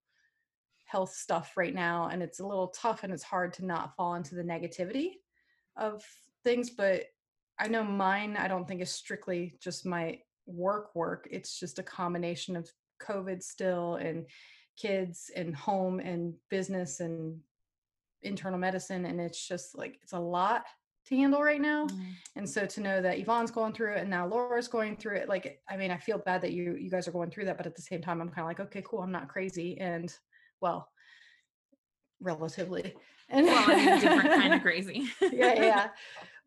health 0.86 1.14
stuff 1.14 1.54
right 1.56 1.74
now, 1.74 2.10
and 2.12 2.22
it's 2.22 2.40
a 2.40 2.48
little 2.48 2.70
tough 2.70 3.04
and 3.04 3.14
it's 3.14 3.24
hard 3.24 3.54
to 3.54 3.66
not 3.66 3.96
fall 3.96 4.16
into 4.16 4.36
the 4.36 4.44
negativity 4.44 5.14
of 5.78 6.04
things. 6.44 6.70
But 6.70 7.06
I 7.60 7.68
know 7.68 7.84
mine, 7.84 8.38
I 8.38 8.48
don't 8.48 8.68
think 8.68 8.82
is 8.82 8.92
strictly 8.92 9.56
just 9.62 9.86
my 9.86 10.20
work 10.46 10.96
work. 10.96 11.28
It's 11.30 11.60
just 11.60 11.80
a 11.80 11.84
combination 11.84 12.56
of 12.56 12.70
COVID 13.02 13.44
still 13.44 13.96
and 13.96 14.26
kids 14.78 15.30
and 15.36 15.56
home 15.56 16.00
and 16.00 16.34
business 16.50 17.02
and 17.02 17.40
internal 18.24 18.60
medicine. 18.60 19.06
And 19.06 19.20
it's 19.20 19.48
just 19.48 19.78
like, 19.78 20.00
it's 20.02 20.14
a 20.14 20.20
lot 20.20 20.66
to 21.08 21.16
handle 21.16 21.42
right 21.42 21.62
now. 21.62 21.88
Mm. 21.88 22.06
And 22.36 22.50
so 22.50 22.66
to 22.66 22.82
know 22.82 23.02
that 23.02 23.18
Yvonne's 23.20 23.52
going 23.52 23.74
through 23.74 23.94
it 23.94 24.00
and 24.02 24.10
now 24.10 24.28
Laura's 24.28 24.68
going 24.68 24.98
through 24.98 25.16
it, 25.18 25.30
like, 25.30 25.62
I 25.70 25.78
mean, 25.78 25.92
I 25.92 25.98
feel 25.98 26.18
bad 26.20 26.42
that 26.42 26.52
you 26.54 26.76
you 26.76 26.90
guys 26.92 27.08
are 27.08 27.12
going 27.12 27.32
through 27.32 27.46
that, 27.46 27.58
but 27.58 27.66
at 27.66 27.76
the 27.76 27.82
same 27.82 28.02
time, 28.02 28.22
I'm 28.22 28.30
kind 28.30 28.42
of 28.42 28.46
like, 28.48 28.60
okay, 28.60 28.84
cool, 28.86 29.02
I'm 29.02 29.12
not 29.12 29.28
crazy, 29.30 29.78
and 29.80 30.14
well, 30.62 30.90
relatively, 32.20 32.94
and 33.30 33.46
Well, 33.46 33.64
I 33.70 33.76
mean, 33.76 34.00
different 34.00 34.30
kind 34.42 34.54
of 34.54 34.62
crazy. 34.68 35.08
yeah, 35.22 35.54
yeah. 35.54 35.88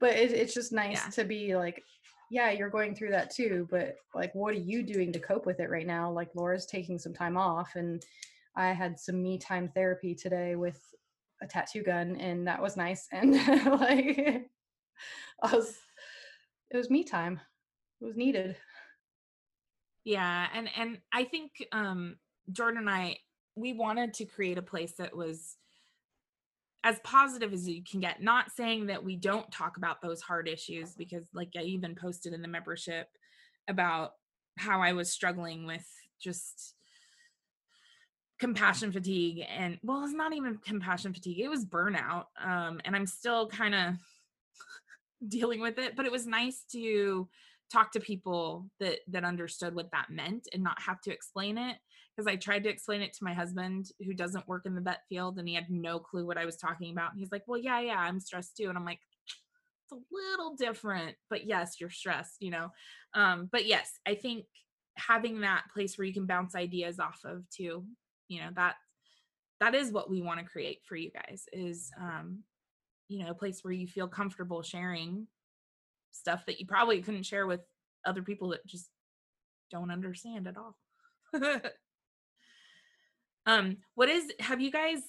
But 0.00 0.16
it, 0.16 0.32
it's 0.32 0.52
just 0.52 0.72
nice 0.72 1.00
Yeah. 1.04 1.10
to 1.10 1.24
be 1.24 1.54
like, 1.54 1.80
yeah, 2.28 2.50
you're 2.50 2.70
going 2.70 2.92
through 2.94 3.10
that 3.12 3.30
too, 3.32 3.68
but 3.70 3.94
like, 4.16 4.34
what 4.34 4.52
are 4.54 4.58
you 4.58 4.82
doing 4.82 5.12
to 5.12 5.20
cope 5.20 5.46
with 5.46 5.60
it 5.60 5.70
right 5.70 5.86
now? 5.86 6.10
Like, 6.10 6.30
Laura's 6.34 6.66
taking 6.66 6.98
some 6.98 7.14
time 7.14 7.36
off, 7.36 7.76
and 7.76 8.02
I 8.56 8.72
had 8.72 8.98
some 8.98 9.22
me 9.22 9.38
time 9.38 9.68
therapy 9.68 10.14
today 10.14 10.56
with 10.56 10.80
a 11.42 11.46
tattoo 11.46 11.82
gun, 11.82 12.16
and 12.16 12.46
that 12.46 12.62
was 12.62 12.76
nice. 12.76 13.08
And 13.12 13.32
like, 13.80 14.48
I 15.42 15.56
was, 15.56 15.76
it 16.70 16.76
was 16.76 16.90
me 16.90 17.04
time. 17.04 17.40
It 18.00 18.04
was 18.06 18.16
needed. 18.16 18.56
yeah 20.04 20.48
and 20.54 20.68
and 20.76 20.98
i 21.12 21.24
think 21.24 21.52
um 21.72 22.16
jordan 22.50 22.78
and 22.80 22.90
i 22.90 23.16
we 23.54 23.72
wanted 23.72 24.14
to 24.14 24.24
create 24.24 24.58
a 24.58 24.62
place 24.62 24.94
that 24.98 25.16
was 25.16 25.56
as 26.84 26.98
positive 27.04 27.52
as 27.52 27.68
you 27.68 27.82
can 27.88 28.00
get 28.00 28.20
not 28.22 28.50
saying 28.50 28.86
that 28.86 29.04
we 29.04 29.14
don't 29.16 29.50
talk 29.52 29.76
about 29.76 30.02
those 30.02 30.20
hard 30.20 30.48
issues 30.48 30.94
because 30.94 31.28
like 31.32 31.50
i 31.56 31.62
even 31.62 31.94
posted 31.94 32.32
in 32.32 32.42
the 32.42 32.48
membership 32.48 33.06
about 33.68 34.12
how 34.58 34.80
i 34.80 34.92
was 34.92 35.12
struggling 35.12 35.64
with 35.66 35.86
just 36.20 36.74
compassion 38.42 38.90
fatigue 38.90 39.46
and 39.56 39.78
well 39.84 40.02
it's 40.02 40.12
not 40.12 40.34
even 40.34 40.58
compassion 40.58 41.14
fatigue 41.14 41.38
it 41.38 41.46
was 41.46 41.64
burnout 41.64 42.24
um 42.44 42.80
and 42.84 42.96
i'm 42.96 43.06
still 43.06 43.46
kind 43.46 43.72
of 43.72 43.94
dealing 45.28 45.60
with 45.60 45.78
it 45.78 45.94
but 45.94 46.06
it 46.06 46.10
was 46.10 46.26
nice 46.26 46.64
to 46.72 47.28
talk 47.72 47.92
to 47.92 48.00
people 48.00 48.68
that 48.80 48.98
that 49.06 49.22
understood 49.22 49.76
what 49.76 49.92
that 49.92 50.10
meant 50.10 50.48
and 50.52 50.60
not 50.60 50.82
have 50.82 51.00
to 51.00 51.12
explain 51.12 51.56
it 51.56 51.76
because 52.16 52.26
i 52.26 52.34
tried 52.34 52.64
to 52.64 52.68
explain 52.68 53.00
it 53.00 53.12
to 53.12 53.22
my 53.22 53.32
husband 53.32 53.86
who 54.04 54.12
doesn't 54.12 54.48
work 54.48 54.66
in 54.66 54.74
the 54.74 54.80
vet 54.80 55.02
field 55.08 55.38
and 55.38 55.46
he 55.46 55.54
had 55.54 55.70
no 55.70 56.00
clue 56.00 56.26
what 56.26 56.36
i 56.36 56.44
was 56.44 56.56
talking 56.56 56.90
about 56.90 57.12
and 57.12 57.20
he's 57.20 57.30
like 57.30 57.44
well 57.46 57.60
yeah 57.60 57.78
yeah 57.78 57.98
i'm 58.00 58.18
stressed 58.18 58.56
too 58.56 58.68
and 58.68 58.76
i'm 58.76 58.84
like 58.84 58.98
it's 59.84 59.92
a 59.92 60.04
little 60.12 60.56
different 60.56 61.14
but 61.30 61.46
yes 61.46 61.76
you're 61.78 61.90
stressed 61.90 62.38
you 62.40 62.50
know. 62.50 62.72
Um 63.14 63.48
but 63.52 63.66
yes 63.66 64.00
i 64.04 64.16
think 64.16 64.46
having 64.96 65.42
that 65.42 65.62
place 65.72 65.96
where 65.96 66.06
you 66.06 66.12
can 66.12 66.26
bounce 66.26 66.56
ideas 66.56 66.98
off 66.98 67.20
of 67.24 67.48
too 67.48 67.84
you 68.32 68.40
know 68.40 68.50
that 68.54 68.76
that 69.60 69.74
is 69.74 69.92
what 69.92 70.10
we 70.10 70.22
want 70.22 70.40
to 70.40 70.46
create 70.46 70.78
for 70.88 70.96
you 70.96 71.10
guys 71.10 71.44
is 71.52 71.90
um 72.00 72.38
you 73.08 73.22
know 73.22 73.30
a 73.30 73.34
place 73.34 73.62
where 73.62 73.72
you 73.72 73.86
feel 73.86 74.08
comfortable 74.08 74.62
sharing 74.62 75.26
stuff 76.10 76.44
that 76.46 76.58
you 76.58 76.66
probably 76.66 77.02
couldn't 77.02 77.24
share 77.24 77.46
with 77.46 77.60
other 78.06 78.22
people 78.22 78.48
that 78.48 78.66
just 78.66 78.88
don't 79.70 79.90
understand 79.90 80.46
at 80.46 80.56
all. 80.56 80.76
Um 83.44 83.78
what 83.96 84.08
is 84.08 84.32
have 84.38 84.60
you 84.60 84.70
guys 84.70 85.00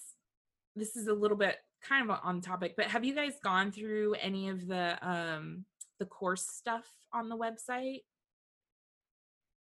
this 0.75 0.95
is 0.95 1.05
a 1.05 1.13
little 1.13 1.37
bit 1.37 1.55
kind 1.87 2.09
of 2.09 2.17
on 2.23 2.41
topic 2.41 2.73
but 2.75 2.87
have 2.87 3.05
you 3.05 3.13
guys 3.13 3.33
gone 3.43 3.71
through 3.71 4.15
any 4.15 4.49
of 4.49 4.65
the 4.65 4.97
um 5.07 5.65
the 5.99 6.05
course 6.07 6.47
stuff 6.47 6.85
on 7.13 7.29
the 7.29 7.37
website? 7.37 8.01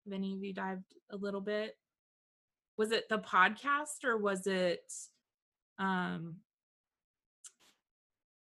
Have 0.06 0.14
any 0.14 0.32
of 0.32 0.42
you 0.42 0.54
dived 0.54 0.94
a 1.10 1.16
little 1.18 1.42
bit 1.42 1.76
was 2.76 2.92
it 2.92 3.08
the 3.08 3.18
podcast 3.18 4.04
or 4.04 4.16
was 4.18 4.46
it 4.46 4.92
um 5.78 6.36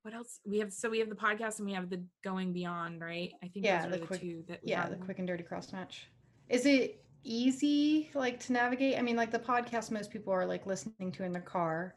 what 0.03 0.15
else? 0.15 0.39
We 0.45 0.57
have 0.59 0.73
so 0.73 0.89
we 0.89 0.99
have 0.99 1.09
the 1.09 1.15
podcast 1.15 1.59
and 1.59 1.67
we 1.67 1.73
have 1.73 1.89
the 1.89 2.03
going 2.23 2.53
beyond 2.53 3.01
right? 3.01 3.31
I 3.43 3.47
think 3.47 3.65
Yeah, 3.65 3.83
those 3.83 3.89
the 3.91 3.95
are 3.97 3.99
the, 3.99 4.05
quick- 4.07 4.21
two 4.21 4.43
that 4.47 4.59
we 4.63 4.71
yeah 4.71 4.87
the 4.89 4.95
quick 4.95 5.19
and 5.19 5.27
dirty 5.27 5.43
cross 5.43 5.71
match. 5.71 6.07
Is 6.49 6.65
it 6.65 7.03
easy 7.23 8.09
like 8.15 8.39
to 8.41 8.53
navigate? 8.53 8.97
I 8.97 9.01
mean 9.03 9.15
like 9.15 9.31
the 9.31 9.39
podcast 9.39 9.91
most 9.91 10.09
people 10.11 10.33
are 10.33 10.45
like 10.45 10.65
listening 10.65 11.11
to 11.13 11.23
in 11.23 11.31
their 11.31 11.41
car. 11.41 11.95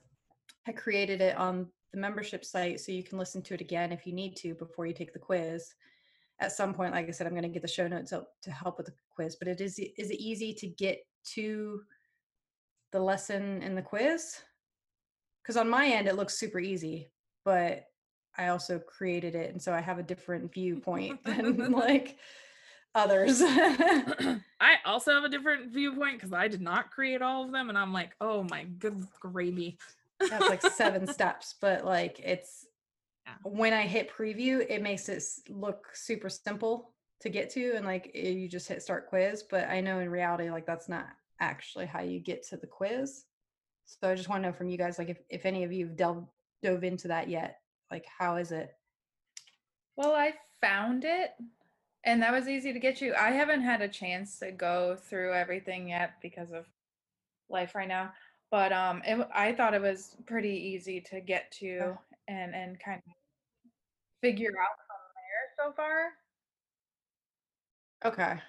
I 0.66 0.72
created 0.72 1.20
it 1.22 1.36
on 1.36 1.66
the 1.92 1.98
membership 2.00 2.44
site 2.44 2.80
so 2.80 2.92
you 2.92 3.02
can 3.04 3.18
listen 3.18 3.40
to 3.42 3.54
it 3.54 3.60
again 3.60 3.90
if 3.92 4.06
you 4.06 4.12
need 4.12 4.36
to 4.36 4.54
before 4.54 4.86
you 4.86 4.92
take 4.92 5.12
the 5.12 5.18
quiz. 5.18 5.74
At 6.40 6.52
some 6.52 6.74
point 6.74 6.92
like 6.92 7.06
i 7.08 7.10
said 7.12 7.26
i'm 7.28 7.32
going 7.32 7.44
to 7.44 7.48
get 7.48 7.62
the 7.62 7.68
show 7.68 7.86
notes 7.86 8.12
up 8.12 8.28
to 8.42 8.50
help 8.50 8.76
with 8.76 8.86
the 8.86 8.92
quiz 9.14 9.36
but 9.36 9.46
it 9.46 9.60
is 9.60 9.78
is 9.78 10.10
it 10.10 10.18
easy 10.20 10.52
to 10.54 10.66
get 10.66 10.98
to 11.34 11.80
the 12.94 13.00
lesson 13.00 13.60
and 13.62 13.76
the 13.76 13.82
quiz? 13.82 14.36
Because 15.42 15.58
on 15.58 15.68
my 15.68 15.86
end 15.88 16.08
it 16.08 16.16
looks 16.16 16.38
super 16.38 16.58
easy 16.60 17.10
but 17.44 17.84
i 18.38 18.48
also 18.48 18.78
created 18.78 19.34
it 19.34 19.50
and 19.52 19.60
so 19.60 19.74
i 19.74 19.80
have 19.80 19.98
a 19.98 20.02
different 20.02 20.50
viewpoint 20.54 21.22
than 21.26 21.72
like 21.72 22.16
others. 22.94 23.42
I 23.44 24.76
also 24.86 25.12
have 25.12 25.24
a 25.24 25.28
different 25.28 25.72
viewpoint 25.72 26.16
because 26.18 26.32
i 26.32 26.46
did 26.48 26.62
not 26.62 26.90
create 26.92 27.20
all 27.20 27.44
of 27.44 27.50
them 27.52 27.68
and 27.68 27.76
i'm 27.76 27.92
like 27.92 28.12
oh 28.20 28.44
my 28.44 28.64
good 28.78 29.04
gravy. 29.20 29.76
That's 30.30 30.48
like 30.48 30.62
seven 30.62 31.06
steps 31.06 31.56
but 31.60 31.84
like 31.84 32.20
it's 32.20 32.64
Yeah. 33.26 33.34
when 33.42 33.72
i 33.74 33.82
hit 33.82 34.10
preview 34.16 34.64
it 34.68 34.80
makes 34.80 35.08
it 35.08 35.22
look 35.48 35.88
super 35.94 36.28
simple 36.30 36.94
to 37.20 37.28
get 37.28 37.50
to 37.50 37.72
and 37.74 37.84
like 37.84 38.10
eh, 38.14 38.30
you 38.30 38.48
just 38.48 38.68
hit 38.68 38.82
start 38.82 39.08
quiz 39.08 39.42
but 39.50 39.68
i 39.68 39.80
know 39.80 39.98
in 39.98 40.08
reality 40.08 40.48
like 40.50 40.66
that's 40.66 40.88
not 40.88 41.06
actually 41.40 41.86
how 41.86 42.00
you 42.00 42.20
get 42.20 42.46
to 42.46 42.56
the 42.56 42.66
quiz 42.66 43.24
so 43.86 44.10
i 44.10 44.14
just 44.14 44.28
want 44.28 44.42
to 44.42 44.48
know 44.48 44.52
from 44.54 44.68
you 44.68 44.78
guys 44.78 44.98
like 44.98 45.08
if, 45.08 45.18
if 45.28 45.46
any 45.46 45.64
of 45.64 45.72
you 45.72 45.86
have 45.86 45.96
delved 45.96 46.26
dove 46.62 46.84
into 46.84 47.08
that 47.08 47.28
yet 47.28 47.60
like 47.90 48.04
how 48.18 48.36
is 48.36 48.52
it 48.52 48.76
Well, 49.96 50.12
I 50.14 50.34
found 50.60 51.04
it 51.04 51.34
and 52.04 52.22
that 52.22 52.32
was 52.32 52.48
easy 52.48 52.72
to 52.72 52.78
get 52.78 53.00
you. 53.00 53.14
I 53.14 53.30
haven't 53.30 53.62
had 53.62 53.80
a 53.80 53.88
chance 53.88 54.38
to 54.40 54.50
go 54.50 54.96
through 54.96 55.32
everything 55.34 55.88
yet 55.88 56.14
because 56.20 56.52
of 56.52 56.66
life 57.48 57.74
right 57.74 57.88
now. 57.88 58.12
But 58.50 58.72
um 58.72 59.02
it, 59.04 59.26
I 59.34 59.52
thought 59.52 59.74
it 59.74 59.82
was 59.82 60.16
pretty 60.26 60.50
easy 60.50 61.00
to 61.02 61.20
get 61.20 61.50
to 61.60 61.96
and 62.28 62.54
and 62.54 62.78
kind 62.80 63.02
of 63.06 63.12
figure 64.20 64.50
out 64.60 64.76
from 64.86 64.98
there 65.14 65.66
so 65.66 65.72
far. 65.72 66.10
Okay. 68.04 68.40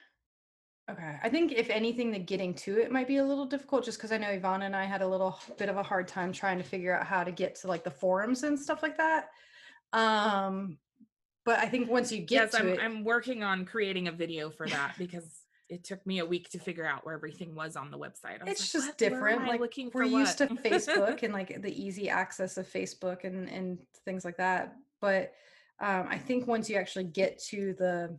Okay. 0.89 1.17
I 1.23 1.29
think 1.29 1.51
if 1.51 1.69
anything, 1.69 2.11
the 2.11 2.19
getting 2.19 2.53
to 2.55 2.79
it 2.79 2.91
might 2.91 3.07
be 3.07 3.17
a 3.17 3.25
little 3.25 3.45
difficult 3.45 3.83
just 3.83 3.97
because 3.97 4.11
I 4.11 4.17
know 4.17 4.27
Ivana 4.27 4.65
and 4.65 4.75
I 4.75 4.85
had 4.85 5.01
a 5.01 5.07
little 5.07 5.39
bit 5.57 5.67
of 5.67 5.77
a 5.77 5.83
hard 5.83 6.07
time 6.07 6.31
trying 6.31 6.59
to 6.59 6.63
figure 6.63 6.95
out 6.95 7.07
how 7.07 7.23
to 7.23 7.31
get 7.31 7.55
to 7.61 7.67
like 7.67 7.83
the 7.83 7.91
forums 7.91 8.43
and 8.43 8.59
stuff 8.59 8.83
like 8.83 8.97
that. 8.97 9.29
Um, 9.93 10.77
but 11.43 11.59
I 11.59 11.67
think 11.67 11.89
once 11.89 12.11
you 12.11 12.19
get 12.19 12.35
yes 12.35 12.51
to 12.51 12.59
I'm, 12.59 12.67
it, 12.67 12.79
I'm 12.79 13.03
working 13.03 13.43
on 13.43 13.65
creating 13.65 14.07
a 14.07 14.11
video 14.11 14.49
for 14.51 14.67
that 14.67 14.93
because 14.97 15.41
it 15.69 15.83
took 15.83 16.05
me 16.05 16.19
a 16.19 16.25
week 16.25 16.49
to 16.49 16.59
figure 16.59 16.85
out 16.85 17.03
where 17.03 17.15
everything 17.15 17.55
was 17.55 17.75
on 17.75 17.89
the 17.89 17.97
website 17.97 18.35
it's 18.45 18.61
like, 18.61 18.83
just 18.83 18.87
"What? 18.87 18.97
Different. 18.99 19.47
Like 19.47 19.59
looking 19.59 19.89
we're 19.91 20.03
for 20.03 20.09
used 20.09 20.37
to? 20.37 20.47
Facebook 20.47 21.23
and 21.23 21.33
like 21.33 21.61
the 21.61 21.83
easy 21.83 22.09
access 22.09 22.57
of 22.57 22.67
Facebook 22.67 23.23
and 23.23 23.49
and 23.49 23.79
things 24.05 24.23
like 24.23 24.37
that. 24.37 24.75
But 25.01 25.33
um, 25.79 26.07
I 26.09 26.17
think 26.19 26.47
once 26.47 26.69
you 26.69 26.75
actually 26.75 27.05
get 27.05 27.41
to 27.45 27.73
the 27.77 28.17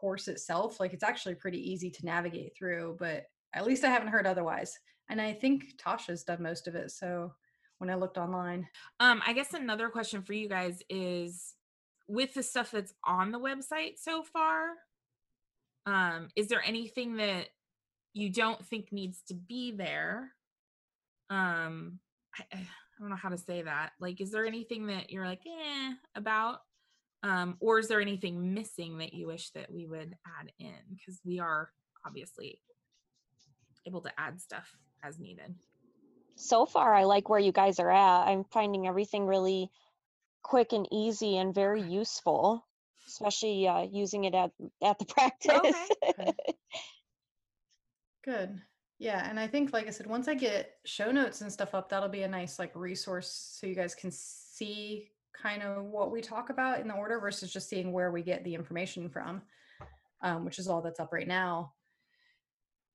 course 0.00 0.28
itself, 0.28 0.80
like 0.80 0.92
it's 0.92 1.04
actually 1.04 1.34
pretty 1.34 1.58
easy 1.70 1.90
to 1.90 2.04
navigate 2.04 2.52
through. 2.56 2.96
But 2.98 3.24
at 3.52 3.66
least 3.66 3.84
I 3.84 3.90
haven't 3.90 4.08
heard 4.08 4.26
otherwise. 4.26 4.78
And 5.08 5.20
I 5.20 5.32
think 5.32 5.78
Tasha's 5.82 6.24
done 6.24 6.42
most 6.42 6.68
of 6.68 6.74
it. 6.74 6.90
So 6.90 7.32
when 7.78 7.90
I 7.90 7.94
looked 7.94 8.18
online, 8.18 8.68
Um, 9.00 9.22
I 9.26 9.32
guess 9.32 9.54
another 9.54 9.88
question 9.88 10.22
for 10.22 10.34
you 10.34 10.48
guys 10.48 10.82
is 10.88 11.54
with 12.06 12.34
the 12.34 12.42
stuff 12.42 12.70
that's 12.70 12.94
on 13.04 13.32
the 13.32 13.40
website 13.40 13.98
so 13.98 14.22
far, 14.22 14.70
um, 15.86 16.28
is 16.36 16.48
there 16.48 16.62
anything 16.64 17.16
that 17.16 17.46
you 18.12 18.30
don't 18.30 18.64
think 18.66 18.92
needs 18.92 19.22
to 19.28 19.34
be 19.34 19.72
there? 19.72 20.34
Um, 21.30 22.00
I, 22.36 22.56
I 22.56 22.66
don't 23.00 23.10
know 23.10 23.16
how 23.16 23.30
to 23.30 23.38
say 23.38 23.62
that. 23.62 23.92
Like, 24.00 24.20
is 24.20 24.30
there 24.30 24.46
anything 24.46 24.86
that 24.88 25.10
you're 25.10 25.26
like, 25.26 25.42
eh, 25.46 25.92
about? 26.14 26.60
Um, 27.22 27.56
or 27.60 27.78
is 27.78 27.88
there 27.88 28.00
anything 28.00 28.54
missing 28.54 28.98
that 28.98 29.12
you 29.12 29.26
wish 29.26 29.50
that 29.50 29.72
we 29.72 29.86
would 29.86 30.16
add 30.40 30.52
in? 30.58 30.96
Because 30.96 31.20
we 31.24 31.40
are 31.40 31.70
obviously 32.06 32.60
able 33.86 34.00
to 34.02 34.10
add 34.18 34.40
stuff 34.40 34.76
as 35.02 35.18
needed. 35.18 35.54
So 36.36 36.66
far, 36.66 36.94
I 36.94 37.04
like 37.04 37.28
where 37.28 37.40
you 37.40 37.50
guys 37.50 37.80
are 37.80 37.90
at. 37.90 38.28
I'm 38.28 38.44
finding 38.44 38.86
everything 38.86 39.26
really 39.26 39.70
quick 40.42 40.72
and 40.72 40.86
easy 40.92 41.36
and 41.36 41.54
very 41.54 41.82
useful, 41.82 42.64
especially 43.08 43.66
uh, 43.66 43.82
using 43.82 44.24
it 44.24 44.34
at 44.34 44.52
at 44.82 44.98
the 44.98 45.04
practice. 45.08 45.74
Okay. 46.08 46.32
Good. 48.24 48.60
Yeah, 49.00 49.28
and 49.28 49.38
I 49.38 49.46
think 49.46 49.72
like 49.72 49.86
I 49.86 49.90
said, 49.90 50.06
once 50.06 50.28
I 50.28 50.34
get 50.34 50.74
show 50.84 51.10
notes 51.10 51.40
and 51.40 51.52
stuff 51.52 51.74
up, 51.74 51.88
that'll 51.88 52.08
be 52.08 52.22
a 52.22 52.28
nice 52.28 52.58
like 52.58 52.74
resource 52.74 53.56
so 53.58 53.66
you 53.66 53.74
guys 53.74 53.94
can 53.94 54.10
see 54.12 55.10
kind 55.32 55.62
of 55.62 55.84
what 55.84 56.10
we 56.10 56.20
talk 56.20 56.50
about 56.50 56.80
in 56.80 56.88
the 56.88 56.94
order 56.94 57.20
versus 57.20 57.52
just 57.52 57.68
seeing 57.68 57.92
where 57.92 58.10
we 58.10 58.22
get 58.22 58.44
the 58.44 58.54
information 58.54 59.08
from, 59.08 59.42
um, 60.22 60.44
which 60.44 60.58
is 60.58 60.68
all 60.68 60.82
that's 60.82 61.00
up 61.00 61.12
right 61.12 61.28
now. 61.28 61.72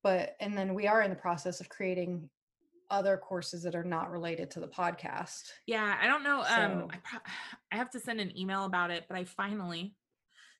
But 0.04 0.36
and 0.40 0.58
then 0.58 0.74
we 0.74 0.88
are 0.88 1.02
in 1.02 1.10
the 1.10 1.16
process 1.16 1.62
of 1.62 1.70
creating 1.70 2.30
other 2.90 3.18
courses 3.18 3.64
that 3.64 3.76
are 3.76 3.84
not 3.84 4.12
related 4.12 4.52
to 4.52 4.60
the 4.60 4.68
podcast. 4.68 5.44
Yeah, 5.66 5.98
I 6.00 6.06
don't 6.06 6.24
know. 6.24 6.40
Um, 6.42 6.88
I, 6.92 6.98
pro- 7.04 7.20
I 7.72 7.78
have 7.78 7.90
to 7.92 8.00
send 8.00 8.20
an 8.20 8.38
email 8.38 8.66
about 8.66 8.92
it, 8.92 9.06
but 9.08 9.18
I 9.18 9.24
finally, 9.24 9.96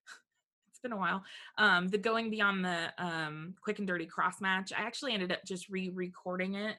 it's 0.70 0.80
been 0.80 0.94
a 0.94 0.98
while. 0.98 1.24
Um, 1.58 1.90
the 1.90 1.98
going 1.98 2.30
beyond 2.30 2.64
the 2.64 2.94
um, 2.98 3.54
quick 3.62 3.80
and 3.80 3.88
dirty 3.88 4.06
cross 4.06 4.40
match. 4.40 4.72
I 4.76 4.82
actually 4.82 5.14
ended 5.14 5.32
up 5.32 5.44
just 5.46 5.70
re-recording 5.70 6.56
it 6.56 6.78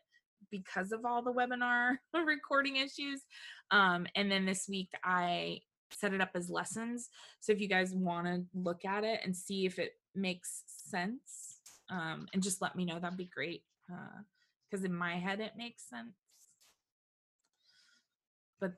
because 0.50 0.92
of 0.92 1.04
all 1.04 1.22
the 1.22 1.32
webinar 1.32 1.96
recording 2.26 2.76
issues. 2.76 3.22
Um, 3.70 4.06
and 4.14 4.30
then 4.30 4.46
this 4.46 4.66
week 4.68 4.90
I 5.02 5.60
set 5.90 6.12
it 6.12 6.20
up 6.20 6.30
as 6.34 6.50
lessons. 6.50 7.08
So 7.40 7.52
if 7.52 7.60
you 7.60 7.68
guys 7.68 7.92
want 7.94 8.26
to 8.26 8.44
look 8.54 8.84
at 8.84 9.04
it 9.04 9.20
and 9.24 9.36
see 9.36 9.66
if 9.66 9.78
it 9.78 9.92
makes 10.14 10.62
sense, 10.66 11.58
um, 11.90 12.26
and 12.32 12.42
just 12.42 12.62
let 12.62 12.74
me 12.76 12.84
know, 12.84 12.98
that'd 12.98 13.16
be 13.18 13.30
great. 13.32 13.62
Because 14.70 14.84
in 14.84 14.94
my 14.94 15.16
head 15.18 15.40
it 15.40 15.52
makes 15.56 15.88
sense. 15.88 16.14
But 18.60 18.72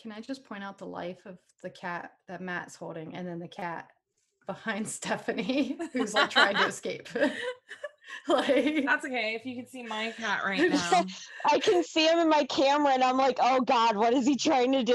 Can 0.00 0.12
I 0.12 0.20
just 0.20 0.44
point 0.44 0.62
out 0.62 0.78
the 0.78 0.86
life 0.86 1.18
of 1.26 1.38
the 1.62 1.70
cat 1.70 2.12
that 2.28 2.40
Matt's 2.40 2.76
holding 2.76 3.14
and 3.14 3.26
then 3.26 3.38
the 3.38 3.48
cat 3.48 3.88
behind 4.46 4.86
Stephanie 4.88 5.76
who's 5.92 6.14
like 6.14 6.30
trying 6.30 6.54
to 6.56 6.66
escape? 6.68 7.08
like 8.28 8.84
That's 8.84 9.04
okay. 9.04 9.34
If 9.34 9.44
you 9.46 9.56
can 9.56 9.66
see 9.68 9.82
my 9.82 10.12
cat 10.16 10.42
right 10.44 10.70
now. 10.70 11.04
I 11.44 11.58
can 11.58 11.82
see 11.84 12.06
him 12.06 12.18
in 12.18 12.28
my 12.28 12.44
camera, 12.44 12.92
and 12.92 13.02
I'm 13.02 13.16
like, 13.18 13.38
"Oh 13.40 13.60
God, 13.60 13.96
what 13.96 14.12
is 14.14 14.26
he 14.26 14.36
trying 14.36 14.72
to 14.72 14.82
do?" 14.82 14.94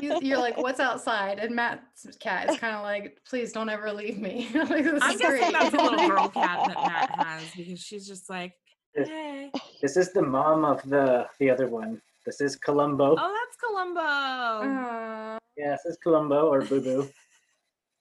you- 0.00 0.18
you're 0.22 0.38
like, 0.38 0.56
what's 0.66 0.80
outside? 0.80 1.38
And 1.38 1.54
Matt's 1.54 2.06
cat 2.20 2.50
is 2.50 2.58
kind 2.58 2.74
of 2.76 2.82
like, 2.82 3.18
please 3.28 3.52
don't 3.52 3.68
ever 3.68 3.92
leave 3.92 4.18
me. 4.18 4.48
like, 4.54 4.70
I'm 4.70 5.12
is 5.12 5.18
guessing 5.18 5.52
that's 5.52 5.74
a 5.74 5.78
little 5.78 6.08
girl 6.08 6.28
cat 6.28 6.68
that 6.68 6.76
Matt 6.76 7.26
has 7.26 7.42
because 7.56 7.80
she's 7.80 8.06
just 8.06 8.28
like, 8.30 8.54
Hey. 8.94 9.50
This 9.80 9.96
is 9.96 10.12
the 10.12 10.22
mom 10.22 10.64
of 10.64 10.82
the 10.88 11.26
the 11.38 11.48
other 11.50 11.68
one. 11.68 12.00
This 12.26 12.40
is 12.40 12.56
Columbo. 12.56 13.16
Oh, 13.18 13.36
that's 13.44 13.56
Columbo. 13.60 14.00
Aw, 14.00 15.38
Yeah, 15.56 15.70
this 15.72 15.84
is 15.86 15.98
Columbo 16.02 16.46
or 16.52 16.60
Boo 16.62 16.80
Boo. 16.80 17.08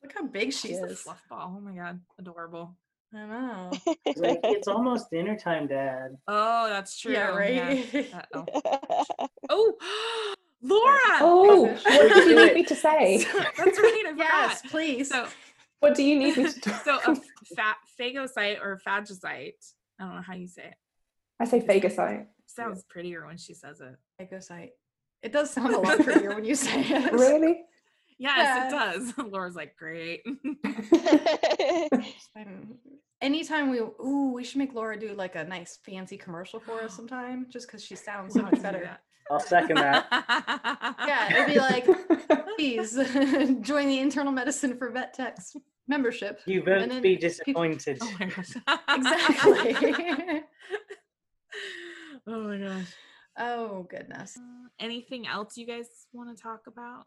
look 0.03 0.13
how 0.13 0.23
big 0.23 0.51
she 0.53 0.69
She's 0.69 0.79
a 0.79 0.85
is. 0.85 1.01
fluff 1.01 1.21
ball. 1.29 1.55
Oh 1.57 1.59
my 1.61 1.71
god, 1.73 1.99
adorable. 2.19 2.75
I 3.13 3.25
know. 3.25 3.71
He's 4.05 4.17
like, 4.17 4.39
it's 4.43 4.67
almost 4.67 5.09
dinner 5.09 5.37
time, 5.37 5.67
Dad. 5.67 6.17
Oh, 6.27 6.69
that's 6.69 6.97
true. 6.99 7.13
Yeah, 7.13 7.29
right. 7.29 8.13
Uh-oh. 8.13 9.27
Oh, 9.49 9.73
Laura. 10.61 11.17
Oh, 11.19 11.65
what 11.83 12.13
do 12.13 12.29
you 12.29 12.35
need 12.45 12.53
me 12.53 12.63
to 12.63 12.75
say? 12.75 13.17
That's 13.57 13.57
right. 13.79 14.03
I 14.07 14.13
yes, 14.15 14.61
forgot. 14.61 14.71
please. 14.71 15.09
So, 15.09 15.27
What 15.79 15.95
do 15.95 16.03
you 16.03 16.17
need 16.19 16.37
me 16.37 16.47
to 16.51 16.59
do? 16.59 16.71
so 16.85 16.99
a 17.05 17.15
fat 17.55 17.77
phagocyte 17.99 18.61
or 18.61 18.79
phagocyte. 18.87 19.53
I 19.99 20.03
don't 20.03 20.15
know 20.15 20.21
how 20.21 20.35
you 20.35 20.47
say 20.47 20.65
it. 20.65 20.75
I 21.39 21.45
say 21.45 21.59
phagocyte. 21.61 22.27
Sounds 22.45 22.83
prettier 22.83 23.25
when 23.25 23.37
she 23.37 23.55
says 23.55 23.81
it. 23.81 23.95
Phagocyte. 24.21 24.69
It 25.23 25.33
does 25.33 25.49
sound 25.49 25.73
a 25.73 25.79
lot 25.79 25.99
prettier 25.99 26.35
when 26.35 26.45
you 26.45 26.53
say 26.55 26.81
it. 26.81 27.11
Really? 27.11 27.63
Yes, 28.21 28.71
it 28.71 28.75
does. 28.75 29.13
Laura's 29.31 29.55
like, 29.55 29.75
great. 29.75 30.21
Um, 32.35 32.77
Anytime 33.21 33.69
we, 33.69 33.79
ooh, 33.79 34.31
we 34.33 34.43
should 34.43 34.57
make 34.57 34.73
Laura 34.73 34.99
do 34.99 35.13
like 35.13 35.35
a 35.35 35.43
nice 35.43 35.77
fancy 35.85 36.17
commercial 36.17 36.59
for 36.59 36.81
us 36.81 36.95
sometime, 36.99 37.45
just 37.49 37.67
because 37.67 37.83
she 37.83 37.95
sounds 37.95 38.33
so 38.33 38.41
much 38.41 38.61
better. 38.61 38.97
I'll 39.29 39.39
second 39.39 39.77
that. 39.77 40.07
Yeah, 41.07 41.33
it'd 41.43 41.53
be 41.53 41.59
like, 41.59 41.85
please 42.57 42.93
join 43.61 43.87
the 43.87 43.99
internal 43.99 44.31
medicine 44.31 44.75
for 44.77 44.89
vet 44.89 45.13
techs 45.13 45.55
membership. 45.87 46.41
You 46.47 46.61
And 46.65 46.67
won't 46.79 46.89
then 46.91 47.01
be 47.01 47.15
people- 47.15 47.29
disappointed. 47.29 47.97
Oh 48.01 48.13
my 48.19 48.25
gosh. 48.25 48.55
Exactly. 48.89 50.43
oh 52.27 52.39
my 52.47 52.57
gosh. 52.57 52.93
oh 53.37 53.83
goodness. 53.89 54.37
Uh, 54.37 54.67
anything 54.79 55.27
else 55.27 55.57
you 55.57 55.67
guys 55.67 55.87
want 56.13 56.35
to 56.35 56.41
talk 56.41 56.61
about? 56.67 57.05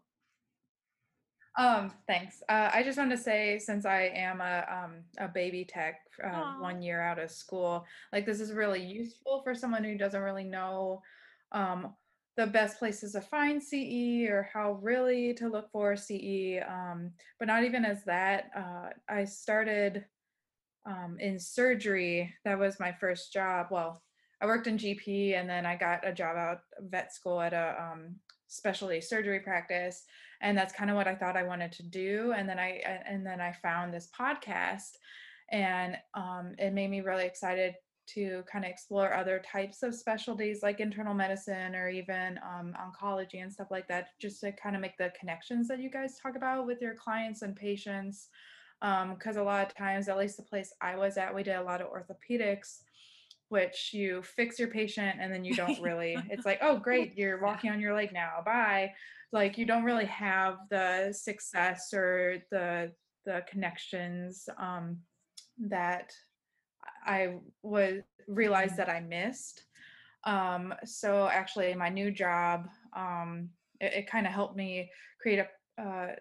Um, 1.57 1.93
thanks. 2.07 2.43
Uh, 2.49 2.71
I 2.73 2.83
just 2.83 2.99
want 2.99 3.13
to 3.13 3.17
say, 3.17 3.59
since 3.61 3.87
I 3.87 4.11
am 4.15 4.41
a 4.41 4.65
um, 4.69 4.95
a 5.19 5.29
baby 5.29 5.65
tech, 5.65 6.01
uh, 6.23 6.55
one 6.59 6.83
year 6.83 7.01
out 7.01 7.21
of 7.21 7.31
school, 7.31 7.85
like 8.13 8.27
this 8.27 8.41
is 8.41 8.53
really 8.53 8.83
useful 8.83 9.41
for 9.43 9.55
someone 9.55 9.85
who 9.85 9.97
doesn't 9.97 10.21
really 10.21 10.45
know 10.45 11.01
um, 11.53 11.95
the 12.37 12.47
best 12.47 12.79
places 12.79 13.13
to 13.13 13.21
find 13.21 13.63
CE 13.63 14.29
or 14.29 14.49
how 14.53 14.73
really 14.83 15.33
to 15.35 15.49
look 15.49 15.71
for 15.71 15.97
CE. 15.97 16.59
Um, 16.69 17.13
but 17.39 17.47
not 17.47 17.63
even 17.63 17.85
as 17.85 18.05
that, 18.05 18.51
uh, 18.57 18.91
I 19.09 19.25
started 19.25 20.05
um, 20.87 21.17
in 21.21 21.39
surgery. 21.39 22.35
That 22.45 22.59
was 22.59 22.81
my 22.81 22.93
first 22.93 23.33
job. 23.33 23.69
Well, 23.71 24.03
I 24.41 24.47
worked 24.47 24.67
in 24.67 24.77
GP 24.77 25.39
and 25.39 25.49
then 25.49 25.65
I 25.65 25.77
got 25.77 26.07
a 26.07 26.13
job 26.13 26.37
out 26.37 26.59
of 26.79 26.91
vet 26.91 27.15
school 27.15 27.41
at 27.41 27.53
a 27.53 27.77
um, 27.81 28.17
specialty 28.55 29.01
surgery 29.01 29.41
practice 29.41 30.05
and 30.45 30.57
that's 30.57 30.75
kind 30.75 30.91
of 30.91 30.97
what 30.97 31.09
I 31.09 31.15
thought 31.15 31.37
I 31.37 31.43
wanted 31.43 31.73
to 31.73 31.83
do. 31.83 32.35
And 32.37 32.49
then 32.49 32.59
i 32.59 32.83
and 33.07 33.27
then 33.27 33.41
I 33.41 33.53
found 33.63 33.93
this 33.93 34.11
podcast, 34.19 34.99
and 35.51 35.97
um, 36.15 36.55
it 36.59 36.73
made 36.73 36.91
me 36.91 37.01
really 37.01 37.25
excited 37.25 37.75
to 38.07 38.45
kind 38.51 38.67
of 38.67 38.71
explore 38.71 39.15
other 39.15 39.43
types 39.51 39.83
of 39.83 39.95
specialties 39.95 40.63
like 40.63 40.79
internal 40.79 41.15
medicine 41.15 41.75
or 41.75 41.89
even 41.89 42.39
um, 42.47 42.75
oncology 42.79 43.43
and 43.43 43.51
stuff 43.51 43.69
like 43.71 43.89
that, 43.89 44.09
just 44.21 44.41
to 44.41 44.53
kind 44.53 44.77
of 44.77 44.83
make 44.83 44.99
the 44.99 45.11
connections 45.19 45.67
that 45.69 45.81
you 45.81 45.91
guys 45.91 46.19
talk 46.23 46.37
about 46.37 46.67
with 46.67 46.83
your 46.83 46.95
clients 46.95 47.43
and 47.43 47.57
patients. 47.57 48.29
Because 48.81 49.37
a 49.37 49.43
lot 49.43 49.67
of 49.67 49.75
times, 49.75 50.09
at 50.09 50.19
least 50.19 50.37
the 50.37 50.43
place 50.43 50.75
I 50.83 50.97
was 50.97 51.17
at, 51.17 51.35
we 51.35 51.43
did 51.43 51.57
a 51.57 51.63
lot 51.63 51.81
of 51.81 51.89
orthopedics 51.89 52.81
which 53.49 53.91
you 53.93 54.23
fix 54.23 54.59
your 54.59 54.69
patient 54.69 55.19
and 55.21 55.33
then 55.33 55.45
you 55.45 55.55
don't 55.55 55.81
really 55.83 56.17
it's 56.31 56.47
like 56.47 56.59
oh 56.63 56.77
great 56.79 57.17
you're 57.17 57.41
walking 57.43 57.71
on 57.71 57.81
your 57.81 57.95
leg 57.95 58.13
now 58.13 58.43
bye. 58.45 58.93
Like 59.33 59.59
you 59.59 59.67
don't 59.67 59.83
really 59.83 60.05
have 60.07 60.59
the 60.71 61.13
success 61.13 61.93
or 61.93 62.37
the 62.53 62.93
the 63.27 63.43
connections 63.49 64.49
um 64.59 64.99
that 65.59 66.13
i 67.07 67.35
was 67.63 68.03
realized 68.29 68.77
that 68.77 68.89
i 68.89 69.01
missed. 69.01 69.65
Um 70.25 70.73
so 70.85 71.29
actually 71.29 71.75
my 71.75 71.89
new 71.89 72.11
job 72.11 72.69
um 72.97 73.51
it, 73.81 73.93
it 73.93 74.11
kind 74.11 74.27
of 74.27 74.33
helped 74.33 74.57
me 74.57 74.91
create 75.21 75.41
a 75.41 75.49
uh, 75.83 76.15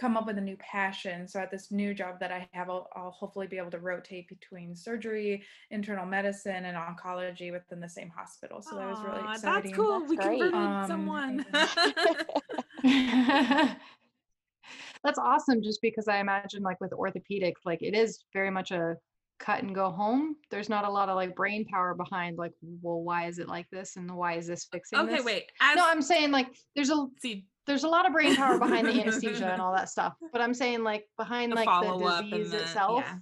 come 0.00 0.16
up 0.16 0.26
with 0.26 0.38
a 0.38 0.40
new 0.40 0.56
passion. 0.56 1.28
So 1.28 1.38
at 1.40 1.50
this 1.50 1.70
new 1.70 1.92
job 1.92 2.18
that 2.20 2.32
I 2.32 2.48
have, 2.52 2.70
I'll, 2.70 2.88
I'll 2.96 3.10
hopefully 3.10 3.46
be 3.46 3.58
able 3.58 3.70
to 3.72 3.78
rotate 3.78 4.28
between 4.28 4.74
surgery, 4.74 5.42
internal 5.70 6.06
medicine, 6.06 6.64
and 6.64 6.76
oncology 6.76 7.52
within 7.52 7.80
the 7.80 7.88
same 7.88 8.08
hospital. 8.08 8.62
So 8.62 8.76
that 8.76 8.88
was 8.88 8.98
really 9.04 9.20
Aw, 9.20 9.32
exciting. 9.34 9.62
That's 9.72 9.76
cool. 9.76 10.00
That's 10.00 10.10
we 10.10 10.16
great. 10.16 10.40
converted 10.40 10.54
Um, 10.54 10.86
someone. 10.88 11.44
That's 15.04 15.18
awesome 15.18 15.62
just 15.62 15.82
because 15.82 16.08
I 16.08 16.18
imagine 16.18 16.62
like 16.62 16.80
with 16.80 16.92
orthopedics, 16.92 17.64
like 17.66 17.82
it 17.82 17.94
is 17.94 18.24
very 18.32 18.50
much 18.50 18.70
a 18.70 18.96
cut 19.38 19.62
and 19.62 19.74
go 19.74 19.90
home. 19.90 20.36
There's 20.50 20.68
not 20.68 20.86
a 20.86 20.90
lot 20.90 21.08
of 21.08 21.16
like 21.16 21.34
brain 21.34 21.64
power 21.66 21.94
behind 21.94 22.38
like, 22.38 22.52
well, 22.82 23.02
why 23.02 23.26
is 23.26 23.38
it 23.38 23.48
like 23.48 23.66
this 23.70 23.96
and 23.96 24.14
why 24.14 24.34
is 24.34 24.46
this 24.46 24.66
fixing 24.70 24.98
okay, 25.00 25.16
this? 25.16 25.24
wait. 25.24 25.44
As, 25.60 25.76
No, 25.76 25.86
I'm 25.88 26.02
saying 26.02 26.30
like 26.30 26.48
there's 26.76 26.90
a 26.90 27.06
see 27.18 27.46
there's 27.66 27.84
a 27.84 27.88
lot 27.88 28.06
of 28.06 28.12
brain 28.12 28.34
power 28.36 28.58
behind 28.58 28.86
the 28.88 29.00
anesthesia 29.00 29.52
and 29.52 29.60
all 29.62 29.74
that 29.74 29.88
stuff. 29.88 30.14
But 30.32 30.40
I'm 30.40 30.54
saying 30.54 30.82
like 30.82 31.06
behind 31.16 31.52
the 31.52 31.56
like 31.56 31.66
the 31.68 32.22
disease 32.30 32.50
the 32.50 32.62
itself. 32.62 33.04
yeah. 33.06 33.16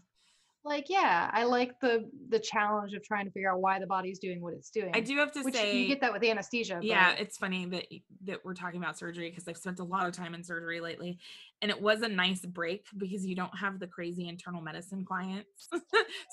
Like 0.64 0.86
yeah, 0.90 1.30
I 1.32 1.44
like 1.44 1.80
the 1.80 2.10
the 2.28 2.38
challenge 2.38 2.92
of 2.92 3.02
trying 3.02 3.24
to 3.24 3.30
figure 3.30 3.50
out 3.50 3.60
why 3.60 3.78
the 3.78 3.86
body's 3.86 4.18
doing 4.18 4.42
what 4.42 4.52
it's 4.52 4.70
doing. 4.70 4.90
I 4.92 5.00
do 5.00 5.16
have 5.16 5.32
to 5.32 5.42
which 5.42 5.54
say 5.54 5.78
you 5.78 5.86
get 5.86 6.00
that 6.02 6.12
with 6.12 6.22
anesthesia. 6.22 6.80
yeah 6.82 7.12
but- 7.12 7.20
it's 7.20 7.38
funny 7.38 7.64
that 7.66 7.86
that 8.24 8.44
we're 8.44 8.54
talking 8.54 8.78
about 8.82 8.98
surgery 8.98 9.30
because 9.30 9.46
i've 9.48 9.56
spent 9.56 9.78
a 9.78 9.84
lot 9.84 10.06
of 10.06 10.12
time 10.12 10.34
in 10.34 10.42
surgery 10.44 10.80
lately 10.80 11.18
and 11.62 11.70
it 11.70 11.80
was 11.80 12.02
a 12.02 12.08
nice 12.08 12.44
break 12.44 12.84
because 12.98 13.24
you 13.24 13.34
don't 13.34 13.56
have 13.56 13.78
the 13.78 13.86
crazy 13.86 14.28
internal 14.28 14.60
medicine 14.60 15.04
clients 15.06 15.68
so 15.72 15.80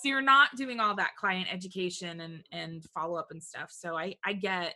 you're 0.03 0.21
not 0.21 0.49
doing 0.57 0.79
all 0.81 0.95
that 0.95 1.15
client 1.15 1.47
education 1.53 2.19
and 2.19 2.43
and 2.51 2.83
follow-up 2.93 3.27
and 3.31 3.41
stuff 3.41 3.69
so 3.71 3.95
i 3.95 4.15
i 4.25 4.33
get 4.33 4.75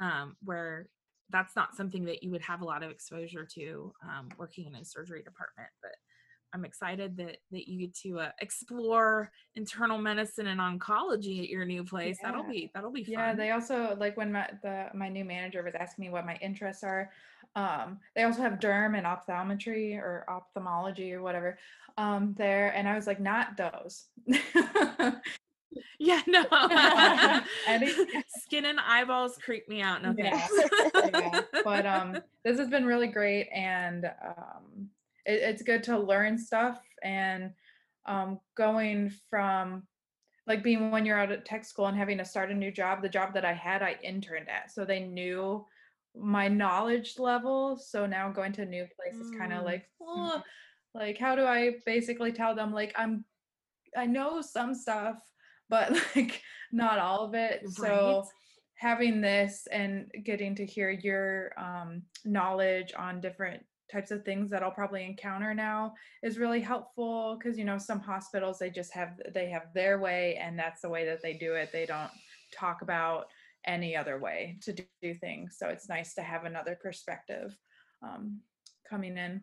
um 0.00 0.36
where 0.44 0.88
that's 1.30 1.56
not 1.56 1.74
something 1.74 2.04
that 2.04 2.22
you 2.22 2.30
would 2.30 2.42
have 2.42 2.60
a 2.60 2.64
lot 2.64 2.82
of 2.82 2.90
exposure 2.90 3.44
to 3.44 3.92
um, 4.02 4.28
working 4.38 4.66
in 4.66 4.74
a 4.76 4.84
surgery 4.84 5.22
department 5.22 5.68
but 5.82 5.92
i'm 6.52 6.64
excited 6.64 7.16
that 7.16 7.38
that 7.50 7.68
you 7.68 7.80
get 7.80 7.94
to 7.94 8.20
uh, 8.20 8.30
explore 8.40 9.30
internal 9.56 9.98
medicine 9.98 10.46
and 10.46 10.60
oncology 10.60 11.42
at 11.42 11.48
your 11.48 11.64
new 11.64 11.82
place 11.82 12.18
that'll 12.22 12.44
be 12.44 12.70
that'll 12.74 12.92
be 12.92 13.04
fun 13.04 13.14
Yeah, 13.14 13.34
they 13.34 13.50
also 13.50 13.96
like 13.98 14.16
when 14.16 14.32
my 14.32 14.48
the 14.62 14.86
my 14.94 15.08
new 15.08 15.24
manager 15.24 15.62
was 15.62 15.74
asking 15.74 16.04
me 16.04 16.10
what 16.10 16.26
my 16.26 16.36
interests 16.40 16.84
are. 16.84 17.10
Um, 17.54 17.98
they 18.14 18.22
also 18.22 18.42
have 18.42 18.60
derm 18.60 18.98
and 18.98 19.06
optometry 19.06 19.96
or 19.96 20.26
ophthalmology 20.28 21.14
or 21.14 21.22
whatever 21.22 21.58
um, 21.98 22.34
there, 22.36 22.74
and 22.76 22.88
I 22.88 22.94
was 22.94 23.06
like, 23.06 23.20
not 23.20 23.56
those. 23.56 24.04
Yeah, 25.98 26.22
no. 26.26 26.44
Skin 28.28 28.64
and 28.66 28.78
eyeballs 28.80 29.38
creep 29.38 29.68
me 29.68 29.82
out. 29.82 30.02
No 30.02 30.14
Yeah. 30.16 30.38
thanks. 30.38 31.10
yeah. 31.14 31.40
But 31.64 31.86
um, 31.86 32.18
this 32.44 32.58
has 32.58 32.68
been 32.68 32.84
really 32.84 33.08
great, 33.08 33.48
and 33.54 34.06
um, 34.06 34.88
it, 35.24 35.40
it's 35.42 35.62
good 35.62 35.82
to 35.84 35.98
learn 35.98 36.38
stuff 36.38 36.80
and 37.02 37.52
um, 38.06 38.40
going 38.56 39.10
from 39.30 39.86
like 40.46 40.62
being 40.62 40.90
when 40.92 41.04
you're 41.04 41.18
out 41.18 41.32
at 41.32 41.44
tech 41.44 41.64
school 41.64 41.86
and 41.86 41.96
having 41.96 42.18
to 42.18 42.24
start 42.24 42.50
a 42.50 42.54
new 42.54 42.70
job. 42.70 43.02
The 43.02 43.08
job 43.08 43.34
that 43.34 43.44
I 43.44 43.52
had, 43.52 43.82
I 43.82 43.96
interned 44.02 44.48
at, 44.48 44.70
so 44.70 44.84
they 44.84 45.00
knew 45.00 45.64
my 46.14 46.48
knowledge 46.48 47.18
level. 47.18 47.76
So 47.76 48.06
now 48.06 48.30
going 48.30 48.52
to 48.52 48.62
a 48.62 48.66
new 48.66 48.86
place 48.96 49.20
is 49.20 49.30
kind 49.38 49.52
of 49.52 49.62
Mm. 49.62 49.64
like, 49.64 49.90
oh, 50.00 50.42
like 50.94 51.18
how 51.18 51.34
do 51.36 51.44
I 51.44 51.76
basically 51.84 52.32
tell 52.32 52.54
them 52.54 52.72
like 52.72 52.92
I'm, 52.96 53.24
I 53.96 54.06
know 54.06 54.40
some 54.40 54.72
stuff, 54.74 55.16
but 55.68 55.92
like 56.16 56.42
not 56.72 56.98
all 56.98 57.24
of 57.24 57.34
it. 57.34 57.68
So 57.68 58.24
having 58.76 59.20
this 59.20 59.66
and 59.72 60.10
getting 60.24 60.54
to 60.54 60.66
hear 60.66 60.90
your 60.90 61.52
um, 61.58 62.02
knowledge 62.24 62.92
on 62.96 63.20
different 63.20 63.64
types 63.90 64.10
of 64.10 64.24
things 64.24 64.50
that 64.50 64.62
I'll 64.62 64.70
probably 64.70 65.04
encounter 65.04 65.54
now 65.54 65.94
is 66.22 66.38
really 66.38 66.60
helpful 66.60 67.38
because 67.38 67.56
you 67.56 67.64
know 67.64 67.78
some 67.78 68.00
hospitals 68.00 68.58
they 68.58 68.68
just 68.68 68.92
have 68.92 69.20
they 69.32 69.48
have 69.50 69.72
their 69.74 70.00
way 70.00 70.36
and 70.42 70.58
that's 70.58 70.82
the 70.82 70.88
way 70.88 71.06
that 71.06 71.22
they 71.22 71.34
do 71.34 71.54
it 71.54 71.70
they 71.72 71.86
don't 71.86 72.10
talk 72.52 72.82
about 72.82 73.26
any 73.64 73.96
other 73.96 74.18
way 74.18 74.58
to 74.62 74.72
do, 74.72 74.82
do 75.02 75.14
things 75.14 75.56
so 75.56 75.68
it's 75.68 75.88
nice 75.88 76.14
to 76.14 76.22
have 76.22 76.44
another 76.44 76.76
perspective 76.82 77.56
um, 78.02 78.40
coming 78.90 79.16
in 79.16 79.40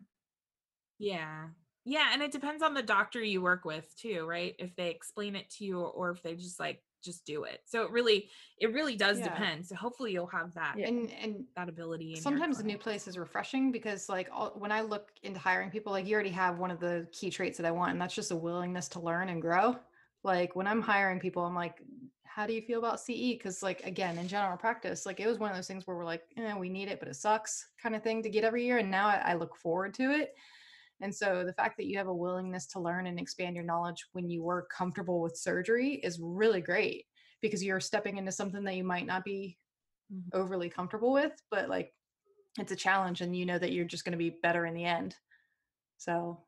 Yeah. 0.98 1.48
Yeah. 1.84 2.10
And 2.12 2.22
it 2.22 2.32
depends 2.32 2.62
on 2.62 2.74
the 2.74 2.82
doctor 2.82 3.22
you 3.22 3.42
work 3.42 3.64
with 3.64 3.94
too, 3.96 4.26
right? 4.26 4.54
If 4.58 4.74
they 4.76 4.90
explain 4.90 5.36
it 5.36 5.50
to 5.50 5.64
you 5.64 5.80
or 5.80 6.10
if 6.10 6.22
they 6.22 6.34
just 6.34 6.58
like 6.58 6.82
just 7.02 7.26
do 7.26 7.44
it. 7.44 7.60
So 7.66 7.82
it 7.82 7.90
really 7.90 8.30
it 8.58 8.72
really 8.72 8.96
does 8.96 9.18
Yeah. 9.18 9.24
depend. 9.24 9.66
So 9.66 9.74
hopefully 9.76 10.12
you'll 10.12 10.26
have 10.28 10.54
that 10.54 10.76
Yeah. 10.78 10.88
and 10.88 11.10
and 11.12 11.44
that 11.56 11.68
ability. 11.68 12.16
sometimes 12.16 12.60
a 12.60 12.62
new 12.64 12.78
place 12.78 13.06
is 13.06 13.18
refreshing 13.18 13.70
because 13.70 14.08
like 14.08 14.28
all, 14.32 14.52
when 14.56 14.72
i 14.72 14.80
look 14.80 15.10
into 15.22 15.38
hiring 15.38 15.70
people 15.70 15.92
like 15.92 16.06
you 16.06 16.14
already 16.14 16.30
have 16.30 16.58
one 16.58 16.70
of 16.70 16.80
the 16.80 17.06
key 17.12 17.28
traits 17.30 17.58
that 17.58 17.66
i 17.66 17.70
want 17.70 17.92
and 17.92 18.00
that's 18.00 18.14
just 18.14 18.30
a 18.30 18.36
willingness 18.36 18.88
to 18.88 19.00
learn 19.00 19.28
and 19.28 19.42
grow 19.42 19.76
like 20.22 20.56
when 20.56 20.66
i'm 20.66 20.80
hiring 20.80 21.20
people 21.20 21.44
i'm 21.44 21.54
like 21.54 21.82
how 22.34 22.48
do 22.48 22.52
you 22.52 22.62
feel 22.62 22.80
about 22.80 22.98
CE? 23.00 23.34
Because 23.34 23.62
like 23.62 23.86
again, 23.86 24.18
in 24.18 24.26
general 24.26 24.56
practice, 24.56 25.06
like 25.06 25.20
it 25.20 25.28
was 25.28 25.38
one 25.38 25.50
of 25.50 25.56
those 25.56 25.68
things 25.68 25.86
where 25.86 25.96
we're 25.96 26.04
like, 26.04 26.22
eh, 26.36 26.52
we 26.56 26.68
need 26.68 26.88
it, 26.88 26.98
but 26.98 27.06
it 27.06 27.14
sucks 27.14 27.68
kind 27.80 27.94
of 27.94 28.02
thing 28.02 28.24
to 28.24 28.28
get 28.28 28.42
every 28.42 28.64
year. 28.64 28.78
And 28.78 28.90
now 28.90 29.06
I, 29.06 29.22
I 29.24 29.34
look 29.34 29.54
forward 29.54 29.94
to 29.94 30.10
it. 30.10 30.34
And 31.04 31.14
so 31.14 31.44
the 31.44 31.52
fact 31.52 31.76
that 31.76 31.84
you 31.84 31.98
have 31.98 32.06
a 32.06 32.14
willingness 32.14 32.66
to 32.68 32.80
learn 32.80 33.06
and 33.06 33.20
expand 33.20 33.54
your 33.54 33.64
knowledge 33.64 34.06
when 34.12 34.30
you 34.30 34.42
were 34.42 34.66
comfortable 34.74 35.20
with 35.20 35.36
surgery 35.36 35.96
is 35.96 36.18
really 36.18 36.62
great 36.62 37.04
because 37.42 37.62
you're 37.62 37.78
stepping 37.78 38.16
into 38.16 38.32
something 38.32 38.64
that 38.64 38.74
you 38.76 38.84
might 38.84 39.04
not 39.04 39.22
be 39.22 39.58
Mhm. 40.10 40.30
overly 40.32 40.70
comfortable 40.70 41.12
with, 41.12 41.32
but 41.50 41.68
like 41.68 41.94
it's 42.58 42.72
a 42.72 42.76
challenge 42.76 43.20
and 43.20 43.36
you 43.36 43.44
know 43.44 43.58
that 43.58 43.72
you're 43.72 43.84
just 43.84 44.06
going 44.06 44.12
to 44.12 44.18
be 44.18 44.30
better 44.30 44.64
in 44.64 44.72
the 44.72 44.86
end. 44.86 45.14
So 45.98 46.42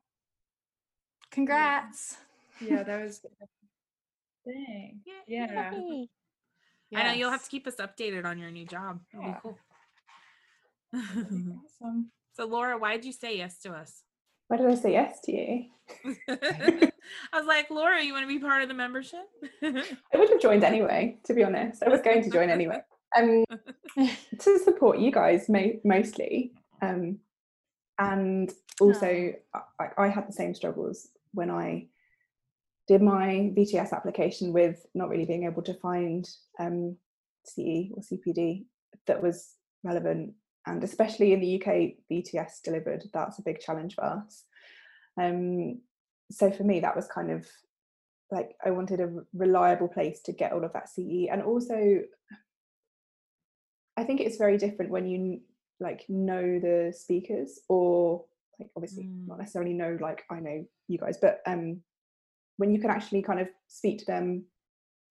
congrats. 1.29 2.17
Yeah, 2.59 2.81
that 2.81 3.01
was 3.03 3.21
dang. 4.43 5.03
Yeah. 5.27 5.71
Yay. 5.71 6.09
I 6.95 7.03
know 7.03 7.11
you'll 7.11 7.29
have 7.29 7.43
to 7.43 7.49
keep 7.49 7.67
us 7.67 7.75
updated 7.75 8.25
on 8.25 8.39
your 8.39 8.49
new 8.49 8.65
job. 8.65 9.01
Yeah. 9.13 9.33
be 9.33 9.39
cool. 9.39 9.59
be 10.93 11.51
awesome. 11.51 12.11
so 12.33 12.45
Laura, 12.47 12.75
why 12.79 12.95
did 12.95 13.05
you 13.05 13.11
say 13.11 13.37
yes 13.37 13.59
to 13.59 13.73
us? 13.73 14.03
Why 14.47 14.57
did 14.57 14.67
I 14.67 14.75
say 14.75 14.93
yes 14.93 15.19
to 15.21 15.31
you? 15.31 15.65
I 16.29 16.91
was 17.33 17.45
like, 17.45 17.69
Laura, 17.69 18.01
you 18.03 18.13
want 18.13 18.23
to 18.23 18.27
be 18.27 18.39
part 18.39 18.61
of 18.61 18.67
the 18.67 18.73
membership? 18.73 19.27
I 19.63 20.17
would 20.17 20.29
have 20.29 20.41
joined 20.41 20.63
anyway, 20.63 21.17
to 21.25 21.33
be 21.33 21.43
honest. 21.43 21.83
I 21.83 21.89
was 21.89 22.01
going 22.01 22.23
to 22.23 22.29
join 22.29 22.49
anyway. 22.49 22.79
Um, 23.17 23.45
to 24.39 24.59
support 24.59 24.99
you 24.99 25.11
guys 25.11 25.49
mo- 25.49 25.79
mostly. 25.83 26.53
Um, 26.81 27.19
and 27.99 28.51
also, 28.79 29.33
I, 29.53 29.87
I 29.97 30.07
had 30.07 30.27
the 30.27 30.33
same 30.33 30.53
struggles 30.53 31.09
when 31.33 31.49
I 31.49 31.87
did 32.87 33.01
my 33.01 33.51
VTS 33.57 33.91
application 33.91 34.53
with 34.53 34.85
not 34.93 35.09
really 35.09 35.25
being 35.25 35.45
able 35.45 35.61
to 35.63 35.73
find 35.75 36.27
um, 36.59 36.95
CE 37.45 37.91
or 37.93 38.01
CPD 38.01 38.65
that 39.07 39.21
was 39.21 39.55
relevant. 39.83 40.33
And 40.67 40.83
especially 40.83 41.31
in 41.33 41.39
the 41.39 41.61
UK, 41.61 41.93
VTS 42.11 42.61
delivered, 42.63 43.03
that's 43.13 43.39
a 43.39 43.43
big 43.43 43.59
challenge 43.61 43.95
for 43.95 44.03
us. 44.03 44.43
Um, 45.19 45.79
so 46.29 46.51
for 46.51 46.63
me, 46.63 46.81
that 46.81 46.95
was 46.95 47.07
kind 47.07 47.31
of 47.31 47.47
like 48.29 48.55
I 48.63 48.71
wanted 48.71 48.99
a 48.99 49.13
reliable 49.33 49.87
place 49.87 50.21
to 50.23 50.33
get 50.33 50.51
all 50.51 50.65
of 50.65 50.73
that 50.73 50.89
CE. 50.89 51.27
And 51.31 51.41
also, 51.41 52.01
I 53.95 54.03
think 54.03 54.19
it's 54.19 54.37
very 54.37 54.57
different 54.57 54.91
when 54.91 55.07
you 55.07 55.39
like 55.79 56.05
know 56.09 56.59
the 56.59 56.93
speakers 56.95 57.59
or 57.69 58.25
like 58.59 58.69
obviously 58.75 59.09
not 59.27 59.37
Mm. 59.37 59.39
necessarily 59.39 59.73
know 59.73 59.97
like 60.01 60.23
I 60.29 60.39
know 60.39 60.65
you 60.87 60.97
guys, 60.97 61.17
but 61.17 61.41
um 61.45 61.81
when 62.57 62.71
you 62.71 62.81
can 62.81 62.89
actually 62.89 63.21
kind 63.21 63.39
of 63.39 63.47
speak 63.67 63.99
to 63.99 64.05
them, 64.05 64.43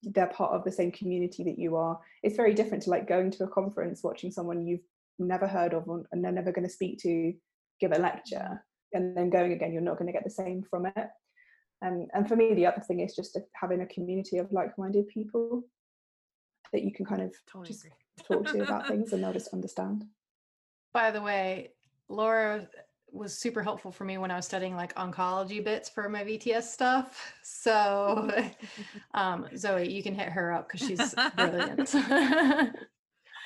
they're 0.02 0.26
part 0.26 0.52
of 0.52 0.64
the 0.64 0.72
same 0.72 0.90
community 0.90 1.44
that 1.44 1.58
you 1.58 1.76
are. 1.76 1.98
It's 2.22 2.36
very 2.36 2.54
different 2.54 2.82
to 2.84 2.90
like 2.90 3.08
going 3.08 3.30
to 3.30 3.44
a 3.44 3.48
conference, 3.48 4.02
watching 4.02 4.32
someone 4.32 4.66
you've 4.66 4.84
never 5.18 5.46
heard 5.46 5.74
of 5.74 5.88
and 6.12 6.24
they're 6.24 6.32
never 6.32 6.52
going 6.52 6.66
to 6.66 6.72
speak 6.72 6.98
to 7.02 7.32
give 7.80 7.92
a 7.92 7.98
lecture, 7.98 8.64
and 8.92 9.16
then 9.16 9.30
going 9.30 9.52
again, 9.52 9.72
you're 9.72 9.82
not 9.82 9.98
going 9.98 10.06
to 10.06 10.12
get 10.12 10.24
the 10.24 10.30
same 10.30 10.62
from 10.62 10.86
it. 10.86 11.08
Um, 11.84 12.06
and 12.14 12.26
for 12.26 12.36
me, 12.36 12.54
the 12.54 12.66
other 12.66 12.80
thing 12.80 13.00
is 13.00 13.14
just 13.14 13.38
having 13.54 13.82
a 13.82 13.86
community 13.86 14.38
of 14.38 14.50
like-minded 14.50 15.08
people 15.08 15.62
that 16.72 16.82
you 16.82 16.92
can 16.92 17.04
kind 17.04 17.22
of 17.22 17.34
Totally 17.46 17.68
just 17.68 17.84
agree. 17.84 17.96
talk 18.26 18.52
to 18.52 18.62
about 18.62 18.88
things 18.88 19.12
and 19.12 19.22
they'll 19.22 19.32
just 19.32 19.52
understand. 19.52 20.04
By 20.94 21.10
the 21.10 21.20
way, 21.20 21.72
Laura 22.08 22.68
was 23.12 23.36
super 23.38 23.62
helpful 23.62 23.92
for 23.92 24.04
me 24.04 24.18
when 24.18 24.30
I 24.30 24.36
was 24.36 24.46
studying 24.46 24.74
like 24.74 24.94
oncology 24.94 25.62
bits 25.62 25.88
for 25.88 26.08
my 26.08 26.24
VTS 26.24 26.64
stuff. 26.64 27.34
So, 27.42 28.30
um, 29.14 29.46
Zoe, 29.56 29.90
you 29.90 30.02
can 30.02 30.14
hit 30.14 30.28
her 30.28 30.52
up 30.52 30.68
because 30.68 30.86
she's 30.86 31.14
brilliant. 31.36 31.94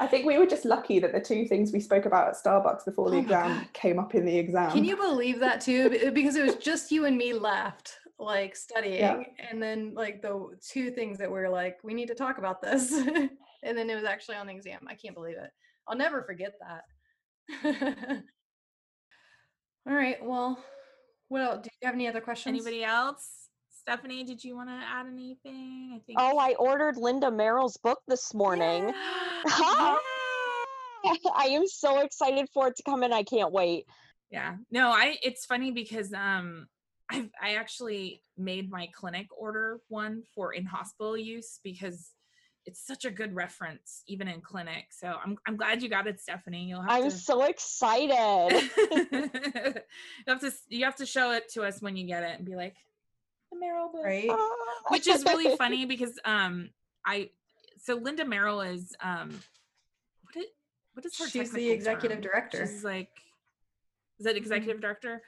I 0.01 0.07
think 0.07 0.25
we 0.25 0.39
were 0.39 0.47
just 0.47 0.65
lucky 0.65 0.99
that 0.99 1.13
the 1.13 1.21
two 1.21 1.45
things 1.47 1.73
we 1.73 1.81
spoke 1.81 2.07
about 2.07 2.29
at 2.29 2.35
Starbucks 2.35 2.87
before 2.87 3.11
the 3.11 3.17
Oh 3.17 3.21
my 3.21 3.23
exam 3.23 3.59
God. 3.59 3.73
came 3.75 3.99
up 3.99 4.15
in 4.15 4.25
the 4.25 4.37
exam. 4.37 4.71
Can 4.71 4.85
you 4.85 4.97
believe 4.97 5.39
that 5.41 5.61
too? 5.61 6.01
Uh, 6.07 6.11
because 6.11 6.37
it 6.37 6.45
was 6.47 6.57
just 6.57 6.91
you 6.91 7.05
and 7.05 7.19
me 7.19 7.35
left, 7.35 7.99
like 8.19 8.57
studying, 8.57 9.27
and 9.51 9.63
then 9.63 9.93
like 9.95 10.23
the 10.23 10.57
two 10.67 10.91
things 10.91 11.19
that 11.19 11.31
we 11.31 11.39
are 11.39 11.51
like, 11.51 11.79
we 11.85 11.93
need 11.93 12.09
to 12.09 12.15
talk 12.15 12.39
about 12.39 12.63
this, 12.63 12.93
and 13.63 13.77
then 13.77 13.91
it 13.91 13.95
was 13.95 14.05
actually 14.05 14.37
on 14.37 14.47
the 14.47 14.55
exam. 14.55 14.81
I 14.89 14.95
can't 14.95 15.15
believe 15.15 15.37
it. 15.37 15.51
I'll 15.87 15.99
never 15.99 16.23
forget 16.23 16.55
that. 16.61 16.85
All 19.89 19.95
right. 19.95 20.17
Well, 20.25 20.63
what 21.29 21.43
else? 21.43 21.63
Do 21.65 21.71
you 21.83 21.87
have 21.87 21.95
any 21.95 22.09
other 22.09 22.21
questions? 22.23 22.55
Anybody 22.55 22.85
else? 22.85 23.40
Stephanie, 23.81 24.25
did 24.25 24.45
you 24.45 24.55
want 24.57 24.69
to 24.69 24.75
add 24.75 25.07
anything? 25.07 25.93
I 25.95 25.99
think. 26.07 26.19
Oh, 26.21 26.39
I 26.39 26.55
ordered 26.59 26.97
Linda 26.97 27.31
Merrill's 27.31 27.77
book 27.79 28.01
this 28.07 28.35
morning. 28.35 28.89
Yeah. 28.89 29.97
I 31.35 31.47
am 31.53 31.67
so 31.67 32.01
excited 32.01 32.47
for 32.53 32.69
it 32.69 32.77
to 32.77 32.83
come 32.83 33.03
in. 33.03 33.13
I 33.13 33.23
can't 33.23 33.53
wait. 33.53 33.87
yeah 34.31 34.57
no 34.71 34.91
i 34.91 35.17
it's 35.23 35.45
funny 35.47 35.71
because 35.73 36.13
um 36.13 36.67
i 37.11 37.29
i 37.43 37.55
actually 37.55 38.23
made 38.37 38.71
my 38.71 38.87
clinic 38.95 39.27
order 39.37 39.81
one 39.89 40.23
for 40.35 40.53
in 40.53 40.65
hospital 40.67 41.17
use 41.17 41.59
because 41.65 42.13
it's 42.67 42.87
such 42.87 43.05
a 43.07 43.11
good 43.11 43.35
reference 43.35 44.03
even 44.07 44.29
in 44.29 44.41
clinic 44.43 44.85
so 44.91 45.17
i'm, 45.25 45.37
I'm 45.47 45.57
glad 45.57 45.83
you 45.83 45.89
got 45.89 46.07
it 46.07 46.21
stephanie 46.21 46.67
you'll 46.69 46.83
have 46.83 46.91
I'm 46.91 47.05
to 47.05 47.11
so 47.11 47.43
excited. 47.45 48.71
you 49.13 49.83
have 50.29 50.41
to 50.41 50.53
you 50.69 50.85
have 50.85 50.97
to 50.97 51.07
show 51.07 51.33
it 51.33 51.49
to 51.55 51.63
us 51.63 51.81
when 51.81 51.97
you 51.97 52.07
get 52.07 52.23
it 52.23 52.37
and 52.37 52.45
be 52.47 52.55
like 52.57 52.77
Merrill 53.61 53.91
book 53.93 54.05
Right. 54.05 54.31
which 54.89 55.07
is 55.07 55.25
really 55.25 55.55
funny 55.63 55.85
because 55.87 56.19
um 56.25 56.71
i 57.07 57.29
so 57.79 57.95
linda 57.97 58.25
merrill 58.25 58.61
is 58.63 58.95
um 59.03 59.31
what 60.25 60.45
what 60.95 61.05
is 61.07 61.17
her 61.19 61.29
She's 61.29 61.51
the 61.53 61.71
executive 61.71 62.19
term? 62.19 62.23
director. 62.23 62.67
she's 62.67 62.83
like 62.85 63.09
is 64.19 64.25
that 64.27 64.37
executive 64.37 64.81
director 64.81 65.23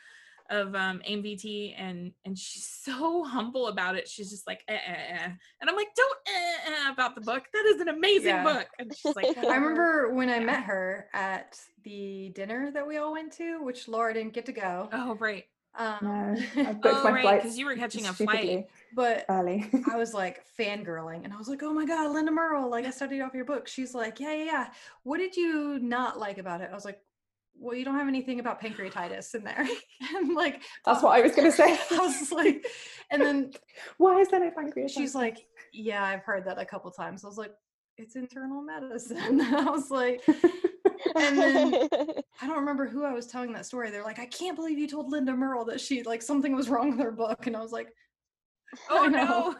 of 0.50 0.74
um 0.74 1.00
AMVT 1.08 1.74
and 1.78 2.12
and 2.24 2.36
she's 2.36 2.66
so 2.66 3.22
humble 3.34 3.68
about 3.68 3.96
it 3.96 4.08
she's 4.08 4.28
just 4.30 4.46
like 4.46 4.62
eh, 4.68 4.74
eh, 4.74 4.94
eh. 5.14 5.28
and 5.60 5.70
i'm 5.70 5.76
like 5.76 5.94
don't 5.96 6.18
eh, 6.26 6.56
eh, 6.66 6.92
about 6.92 7.14
the 7.14 7.20
book 7.20 7.44
that 7.54 7.64
is 7.66 7.80
an 7.80 7.88
amazing 7.88 8.26
Yeah. 8.26 8.42
book 8.42 8.66
and 8.78 8.92
she's 8.94 9.14
like 9.16 9.26
I 9.36 9.54
remember 9.54 10.12
when 10.14 10.28
I 10.28 10.38
Yeah. 10.38 10.44
met 10.44 10.64
her 10.64 11.08
at 11.14 11.58
the 11.84 12.30
dinner 12.34 12.70
that 12.72 12.86
we 12.86 12.96
all 12.98 13.12
went 13.12 13.32
to, 13.34 13.62
which 13.62 13.86
Laura 13.88 14.12
didn't 14.14 14.32
get 14.34 14.46
to 14.46 14.52
go. 14.52 14.88
oh 14.92 15.14
right 15.20 15.44
Um, 15.78 15.98
No, 16.02 16.36
I 16.56 16.72
booked 16.72 16.86
oh 16.86 17.04
my 17.04 17.10
right 17.10 17.22
flights 17.22 17.42
because 17.44 17.58
you 17.58 17.66
were 17.66 17.76
catching 17.76 18.06
a 18.06 18.12
flight 18.12 18.68
but 18.94 19.24
early. 19.28 19.70
I 19.90 19.96
was 19.96 20.12
like 20.12 20.42
fangirling 20.58 21.24
and 21.24 21.32
I 21.32 21.36
was 21.36 21.48
like, 21.48 21.62
oh 21.62 21.72
my 21.72 21.86
God, 21.86 22.10
Linda 22.12 22.30
Merrill, 22.30 22.70
like 22.70 22.84
I 22.84 22.90
studied 22.90 23.20
off 23.20 23.34
your 23.34 23.44
book. 23.44 23.66
She's 23.68 23.94
like, 23.94 24.20
yeah, 24.20 24.34
yeah, 24.34 24.44
yeah. 24.44 24.66
What 25.02 25.18
did 25.18 25.36
you 25.36 25.78
not 25.80 26.18
like 26.18 26.38
about 26.38 26.60
it? 26.60 26.68
I 26.70 26.74
was 26.74 26.84
like, 26.84 27.00
well, 27.58 27.76
you 27.76 27.84
don't 27.84 27.96
have 27.96 28.08
anything 28.08 28.40
about 28.40 28.60
pancreatitis 28.60 29.34
in 29.34 29.44
there. 29.44 29.66
and 30.16 30.34
like, 30.34 30.62
That's 30.84 31.02
what 31.02 31.16
I 31.16 31.22
was 31.22 31.32
going 31.32 31.50
to 31.50 31.56
say. 31.56 31.78
I 31.90 31.98
was 31.98 32.32
like, 32.32 32.66
and 33.10 33.22
then 33.22 33.52
Why 33.98 34.20
is 34.20 34.28
there 34.28 34.40
no 34.40 34.50
pancreas? 34.50 34.92
she's 34.92 35.14
like, 35.14 35.38
yeah, 35.72 36.04
I've 36.04 36.24
heard 36.24 36.44
that 36.46 36.58
a 36.58 36.64
couple 36.66 36.90
times. 36.90 37.24
I 37.24 37.28
was 37.28 37.38
like, 37.38 37.52
it's 37.98 38.16
internal 38.16 38.62
medicine. 38.62 39.40
I 39.40 39.70
was 39.70 39.90
like, 39.90 40.22
and 41.16 41.38
then 41.38 41.74
I 42.40 42.46
don't 42.46 42.58
remember 42.58 42.86
who 42.86 43.04
I 43.04 43.12
was 43.12 43.26
telling 43.26 43.52
that 43.52 43.66
story. 43.66 43.90
They're 43.90 44.02
like, 44.02 44.18
I 44.18 44.26
can't 44.26 44.56
believe 44.56 44.78
you 44.78 44.88
told 44.88 45.10
Linda 45.10 45.36
Merrill 45.36 45.64
that 45.66 45.80
she 45.80 46.02
like 46.02 46.22
something 46.22 46.54
was 46.54 46.68
wrong 46.68 46.90
with 46.90 47.00
her 47.00 47.10
book. 47.10 47.46
And 47.46 47.56
I 47.56 47.60
was 47.60 47.72
like, 47.72 47.88
oh 48.90 49.06
no. 49.06 49.54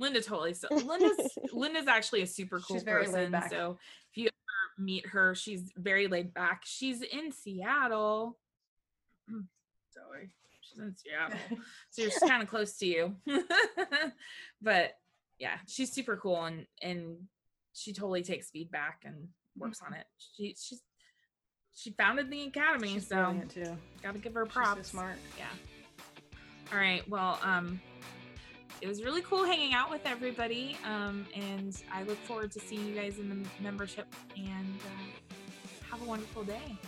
Linda 0.00 0.22
totally 0.22 0.54
so 0.54 0.68
linda's 0.70 1.36
linda's 1.52 1.88
actually 1.88 2.22
a 2.22 2.26
super 2.26 2.60
cool 2.60 2.76
She's 2.76 2.84
very 2.84 3.08
laid 3.08 3.32
person 3.32 3.50
so 3.50 3.78
if 4.12 4.16
you 4.16 4.26
ever 4.26 4.84
meet 4.84 5.04
her 5.06 5.34
she's 5.34 5.72
very 5.76 6.06
laid 6.06 6.32
back. 6.32 6.62
She's 6.64 7.02
in 7.02 7.32
seattle. 7.32 8.38
Sorry 9.90 10.30
she's 10.60 10.78
in 10.78 10.94
seattle. 10.94 11.36
So 11.90 12.02
you're 12.02 12.12
kind 12.28 12.42
of 12.42 12.48
close 12.48 12.76
to 12.78 12.86
you. 12.86 13.16
But 14.62 14.92
yeah 15.38 15.56
she's 15.66 15.92
super 15.92 16.16
cool 16.16 16.44
and 16.44 16.66
and 16.82 17.16
she 17.72 17.92
totally 17.92 18.22
takes 18.22 18.50
feedback 18.50 19.02
and 19.04 19.28
works 19.60 19.80
on 19.86 19.92
it 19.94 20.04
she 20.18 20.54
she's 20.60 20.82
she 21.74 21.90
founded 21.92 22.30
the 22.30 22.42
academy 22.44 22.94
She's 22.94 23.06
so 23.08 23.16
brilliant 23.16 23.50
too. 23.50 23.76
gotta 24.02 24.18
give 24.18 24.34
her 24.34 24.44
She's 24.46 24.54
so 24.54 24.60
props 24.60 24.88
smart. 24.88 25.16
yeah 25.38 25.44
all 26.72 26.78
right 26.78 27.08
well 27.08 27.38
um 27.42 27.80
it 28.80 28.86
was 28.88 29.02
really 29.02 29.22
cool 29.22 29.44
hanging 29.44 29.74
out 29.74 29.90
with 29.90 30.02
everybody 30.06 30.76
um 30.84 31.26
and 31.34 31.82
i 31.92 32.02
look 32.04 32.18
forward 32.24 32.50
to 32.52 32.60
seeing 32.60 32.86
you 32.86 32.94
guys 32.94 33.18
in 33.18 33.28
the 33.28 33.48
membership 33.62 34.06
and 34.36 34.78
uh, 34.84 35.90
have 35.90 36.00
a 36.02 36.04
wonderful 36.04 36.44
day 36.44 36.78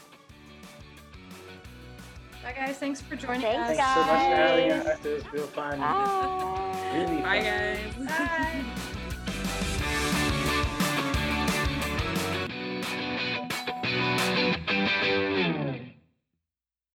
Bye 2.43 2.55
guys, 2.55 2.79
thanks 2.79 3.03
for 3.03 3.17
joining 3.17 3.43
Thanks, 3.43 3.79
us. 3.79 3.87
Thanks 3.87 3.95
so 3.95 4.01
much 4.01 4.09
for 4.09 4.35
having 4.35 4.73
us. 4.73 5.05
It 5.05 5.13
was 5.13 5.33
real 5.35 5.47
fun. 5.49 5.79
Bye. 5.79 6.91
Really 6.95 7.21
bye 7.21 7.43
fun. 7.43 8.07
guys 8.09 8.19
Bye. 8.19 8.65
Bye. 15.11 15.50